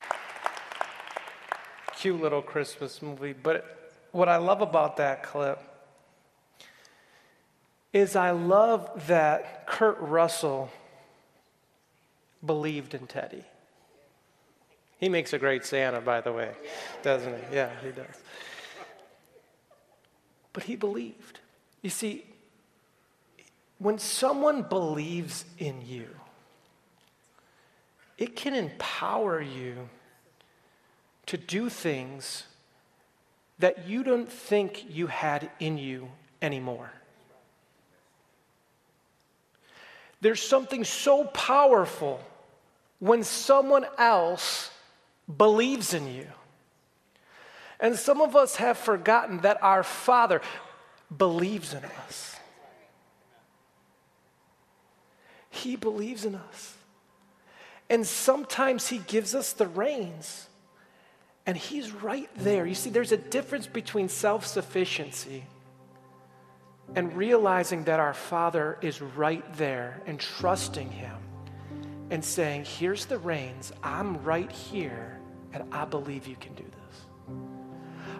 in 0.00 0.06
slavery. 0.06 0.20
Cute 1.96 2.20
little 2.20 2.40
Christmas 2.40 3.02
movie, 3.02 3.32
but 3.32 3.77
what 4.12 4.28
I 4.28 4.36
love 4.36 4.60
about 4.60 4.96
that 4.96 5.22
clip 5.22 5.62
is 7.92 8.16
I 8.16 8.30
love 8.30 9.06
that 9.06 9.66
Kurt 9.66 9.98
Russell 10.00 10.70
believed 12.44 12.94
in 12.94 13.06
Teddy. 13.06 13.44
He 14.98 15.08
makes 15.08 15.32
a 15.32 15.38
great 15.38 15.64
Santa, 15.64 16.00
by 16.00 16.20
the 16.20 16.32
way, 16.32 16.52
doesn't 17.02 17.32
he? 17.32 17.56
Yeah, 17.56 17.70
he 17.82 17.90
does. 17.90 18.22
But 20.52 20.64
he 20.64 20.76
believed. 20.76 21.38
You 21.82 21.90
see, 21.90 22.24
when 23.78 23.98
someone 23.98 24.62
believes 24.62 25.44
in 25.58 25.82
you, 25.86 26.08
it 28.16 28.34
can 28.34 28.54
empower 28.54 29.40
you 29.40 29.88
to 31.26 31.36
do 31.36 31.68
things 31.68 32.47
that 33.58 33.88
you 33.88 34.04
don't 34.04 34.30
think 34.30 34.86
you 34.88 35.06
had 35.08 35.50
in 35.58 35.78
you 35.78 36.08
anymore. 36.40 36.90
There's 40.20 40.42
something 40.42 40.84
so 40.84 41.24
powerful 41.24 42.20
when 42.98 43.22
someone 43.22 43.86
else 43.96 44.70
believes 45.36 45.94
in 45.94 46.12
you. 46.12 46.26
And 47.80 47.96
some 47.96 48.20
of 48.20 48.34
us 48.34 48.56
have 48.56 48.76
forgotten 48.76 49.38
that 49.42 49.62
our 49.62 49.84
Father 49.84 50.40
believes 51.16 51.72
in 51.72 51.84
us. 51.84 52.36
He 55.50 55.76
believes 55.76 56.24
in 56.24 56.34
us. 56.34 56.74
And 57.88 58.06
sometimes 58.06 58.88
He 58.88 58.98
gives 58.98 59.34
us 59.34 59.52
the 59.52 59.66
reins 59.66 60.47
and 61.48 61.56
he's 61.56 61.90
right 61.92 62.28
there. 62.36 62.66
You 62.66 62.74
see, 62.74 62.90
there's 62.90 63.10
a 63.10 63.16
difference 63.16 63.66
between 63.66 64.10
self 64.10 64.46
sufficiency 64.46 65.44
and 66.94 67.16
realizing 67.16 67.84
that 67.84 67.98
our 67.98 68.12
Father 68.12 68.76
is 68.82 69.00
right 69.00 69.42
there 69.56 70.02
and 70.04 70.20
trusting 70.20 70.90
Him 70.90 71.16
and 72.10 72.22
saying, 72.22 72.66
Here's 72.66 73.06
the 73.06 73.16
reins, 73.16 73.72
I'm 73.82 74.22
right 74.24 74.52
here, 74.52 75.18
and 75.54 75.72
I 75.72 75.86
believe 75.86 76.26
you 76.26 76.36
can 76.36 76.52
do 76.52 76.64
this. 76.64 77.36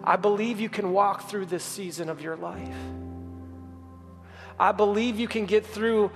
I 0.03 0.15
believe 0.15 0.59
you 0.59 0.69
can 0.69 0.91
walk 0.91 1.29
through 1.29 1.45
this 1.45 1.63
season 1.63 2.09
of 2.09 2.21
your 2.21 2.35
life. 2.35 2.75
I 4.59 4.71
believe 4.71 5.19
you 5.19 5.27
can 5.27 5.45
get 5.45 5.67
through 5.67 6.09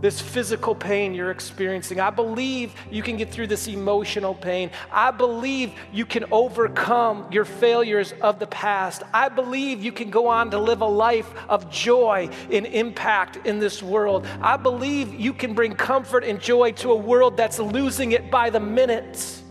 this 0.00 0.20
physical 0.20 0.74
pain 0.74 1.14
you're 1.14 1.30
experiencing. 1.30 2.00
I 2.00 2.10
believe 2.10 2.74
you 2.90 3.02
can 3.02 3.16
get 3.16 3.30
through 3.30 3.48
this 3.48 3.68
emotional 3.68 4.34
pain. 4.34 4.70
I 4.90 5.10
believe 5.10 5.72
you 5.92 6.06
can 6.06 6.24
overcome 6.32 7.30
your 7.30 7.44
failures 7.44 8.14
of 8.20 8.38
the 8.38 8.46
past. 8.46 9.02
I 9.12 9.28
believe 9.28 9.82
you 9.82 9.92
can 9.92 10.10
go 10.10 10.26
on 10.26 10.50
to 10.50 10.58
live 10.58 10.80
a 10.80 10.86
life 10.86 11.32
of 11.48 11.70
joy 11.70 12.30
and 12.50 12.66
impact 12.66 13.46
in 13.46 13.58
this 13.58 13.82
world. 13.82 14.26
I 14.40 14.56
believe 14.56 15.14
you 15.14 15.32
can 15.32 15.54
bring 15.54 15.74
comfort 15.74 16.24
and 16.24 16.40
joy 16.40 16.72
to 16.72 16.92
a 16.92 16.96
world 16.96 17.36
that's 17.36 17.58
losing 17.58 18.12
it 18.12 18.30
by 18.30 18.50
the 18.50 18.60
minute. 18.60 19.42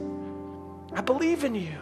I 0.93 1.01
believe 1.01 1.43
in 1.43 1.55
you. 1.55 1.77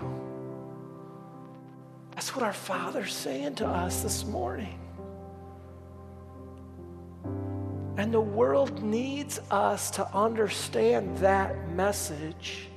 That's 2.12 2.36
what 2.36 2.44
our 2.44 2.54
Father's 2.54 3.14
saying 3.14 3.56
to 3.56 3.68
us 3.68 4.02
this 4.02 4.26
morning. 4.26 4.87
And 7.98 8.14
the 8.14 8.22
world 8.22 8.84
needs 8.84 9.40
us 9.50 9.90
to 9.92 10.08
understand 10.16 11.18
that 11.18 11.70
message 11.70 12.70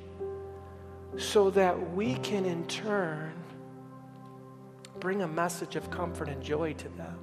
so 1.19 1.51
that 1.51 1.95
we 1.95 2.15
can, 2.17 2.47
in 2.47 2.67
turn, 2.67 3.35
bring 4.99 5.21
a 5.21 5.29
message 5.29 5.77
of 5.77 5.91
comfort 5.91 6.31
and 6.31 6.43
joy 6.43 6.73
to 6.73 6.89
them. 6.91 7.19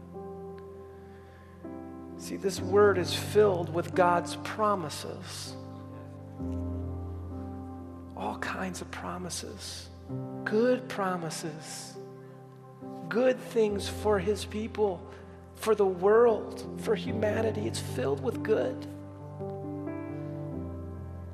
See, 2.17 2.35
this 2.35 2.59
word 2.61 2.99
is 2.99 3.13
filled 3.13 3.73
with 3.73 3.95
God's 3.95 4.35
promises. 4.37 5.55
All 8.15 8.37
kinds 8.39 8.81
of 8.81 8.91
promises, 8.91 9.89
good 10.43 10.87
promises, 10.87 11.95
good 13.09 13.39
things 13.39 13.89
for 13.89 14.19
His 14.19 14.45
people 14.45 15.01
for 15.57 15.75
the 15.75 15.85
world, 15.85 16.81
for 16.81 16.95
humanity. 16.95 17.67
It's 17.67 17.79
filled 17.79 18.23
with 18.23 18.41
good. 18.43 18.87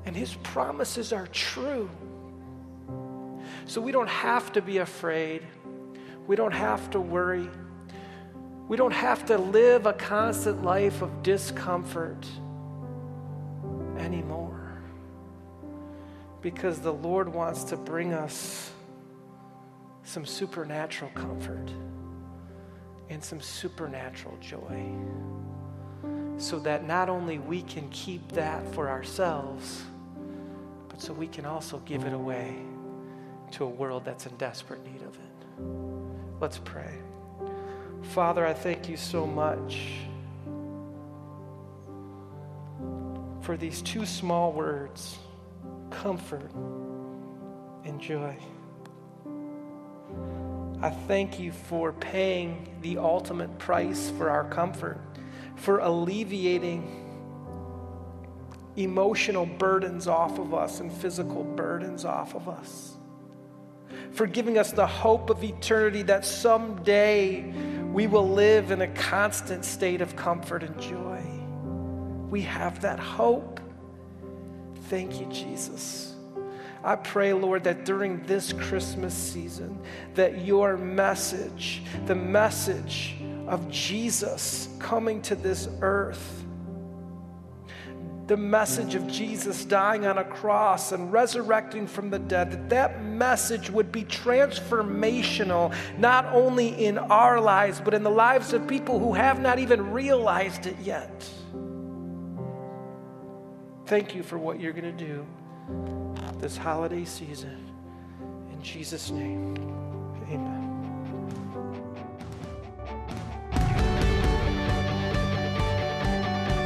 And 0.04 0.16
His 0.16 0.34
promises 0.42 1.12
are 1.12 1.26
true. 1.28 1.88
So 3.66 3.80
we 3.80 3.92
don't 3.92 4.08
have 4.08 4.52
to 4.52 4.62
be 4.62 4.78
afraid. 4.78 5.42
We 6.26 6.36
don't 6.36 6.52
have 6.52 6.90
to 6.90 7.00
worry. 7.00 7.48
We 8.66 8.76
don't 8.76 8.92
have 8.92 9.26
to 9.26 9.36
live 9.38 9.86
a 9.86 9.92
constant 9.92 10.64
life 10.64 11.02
of 11.02 11.22
discomfort 11.22 12.26
anymore. 13.98 14.82
Because 16.40 16.80
the 16.80 16.92
Lord 16.92 17.28
wants 17.28 17.64
to 17.64 17.76
bring 17.76 18.14
us 18.14 18.70
some 20.02 20.24
supernatural 20.24 21.10
comfort 21.14 21.70
and 23.14 23.24
some 23.24 23.40
supernatural 23.40 24.36
joy. 24.40 24.92
So 26.36 26.58
that 26.58 26.86
not 26.86 27.08
only 27.08 27.38
we 27.38 27.62
can 27.62 27.88
keep 27.90 28.32
that 28.32 28.66
for 28.74 28.90
ourselves, 28.90 29.84
but 30.88 31.00
so 31.00 31.12
we 31.12 31.28
can 31.28 31.46
also 31.46 31.78
give 31.86 32.04
it 32.04 32.12
away 32.12 32.56
to 33.52 33.64
a 33.64 33.68
world 33.68 34.04
that's 34.04 34.26
in 34.26 34.36
desperate 34.36 34.84
need 34.84 35.02
of 35.02 35.14
it. 35.14 35.62
Let's 36.40 36.58
pray. 36.58 36.92
Father, 38.02 38.44
I 38.44 38.52
thank 38.52 38.88
you 38.88 38.96
so 38.96 39.26
much 39.26 39.80
for 43.40 43.56
these 43.56 43.80
two 43.80 44.04
small 44.04 44.52
words 44.52 45.18
comfort 45.90 46.50
and 47.84 48.00
joy. 48.00 48.36
I 50.84 50.90
thank 50.90 51.40
you 51.40 51.50
for 51.50 51.94
paying 51.94 52.68
the 52.82 52.98
ultimate 52.98 53.58
price 53.58 54.12
for 54.18 54.28
our 54.28 54.44
comfort, 54.44 55.00
for 55.56 55.78
alleviating 55.78 57.00
emotional 58.76 59.46
burdens 59.46 60.06
off 60.06 60.38
of 60.38 60.52
us 60.52 60.80
and 60.80 60.92
physical 60.92 61.42
burdens 61.42 62.04
off 62.04 62.34
of 62.34 62.50
us, 62.50 62.98
for 64.12 64.26
giving 64.26 64.58
us 64.58 64.72
the 64.72 64.86
hope 64.86 65.30
of 65.30 65.42
eternity 65.42 66.02
that 66.02 66.22
someday 66.26 67.50
we 67.94 68.06
will 68.06 68.28
live 68.28 68.70
in 68.70 68.82
a 68.82 68.88
constant 68.88 69.64
state 69.64 70.02
of 70.02 70.14
comfort 70.16 70.62
and 70.62 70.78
joy. 70.78 71.22
We 72.28 72.42
have 72.42 72.82
that 72.82 72.98
hope. 72.98 73.58
Thank 74.90 75.18
you, 75.18 75.24
Jesus. 75.28 76.13
I 76.84 76.96
pray, 76.96 77.32
Lord, 77.32 77.64
that 77.64 77.86
during 77.86 78.22
this 78.24 78.52
Christmas 78.52 79.14
season, 79.14 79.80
that 80.14 80.44
your 80.44 80.76
message, 80.76 81.82
the 82.04 82.14
message 82.14 83.16
of 83.48 83.70
Jesus 83.70 84.68
coming 84.80 85.22
to 85.22 85.34
this 85.34 85.66
earth, 85.80 86.44
the 88.26 88.36
message 88.36 88.94
of 88.94 89.06
Jesus 89.06 89.64
dying 89.64 90.06
on 90.06 90.18
a 90.18 90.24
cross 90.24 90.92
and 90.92 91.10
resurrecting 91.10 91.86
from 91.86 92.10
the 92.10 92.18
dead, 92.18 92.50
that 92.50 92.68
that 92.68 93.02
message 93.02 93.70
would 93.70 93.90
be 93.90 94.04
transformational, 94.04 95.74
not 95.98 96.26
only 96.26 96.68
in 96.68 96.98
our 96.98 97.40
lives, 97.40 97.80
but 97.82 97.94
in 97.94 98.02
the 98.02 98.10
lives 98.10 98.52
of 98.52 98.68
people 98.68 98.98
who 98.98 99.14
have 99.14 99.40
not 99.40 99.58
even 99.58 99.90
realized 99.90 100.66
it 100.66 100.76
yet. 100.82 101.26
Thank 103.86 104.14
you 104.14 104.22
for 104.22 104.36
what 104.36 104.60
you're 104.60 104.72
going 104.72 104.96
to 104.96 105.04
do 105.04 105.26
this 106.38 106.56
holiday 106.56 107.04
season. 107.04 107.58
In 108.52 108.62
Jesus' 108.62 109.10
name, 109.10 109.56
amen. 110.30 110.70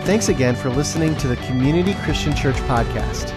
Thanks 0.05 0.29
again 0.31 0.57
for 0.57 0.71
listening 0.71 1.15
to 1.19 1.29
the 1.29 1.37
Community 1.37 1.95
Christian 2.03 2.35
Church 2.35 2.57
podcast. 2.63 3.33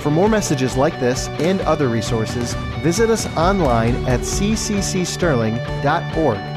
For 0.00 0.10
more 0.10 0.30
messages 0.30 0.76
like 0.76 0.98
this 0.98 1.28
and 1.38 1.60
other 1.60 1.88
resources, 1.88 2.54
visit 2.82 3.10
us 3.10 3.26
online 3.36 3.94
at 4.06 4.20
cccsterling.org. 4.20 6.49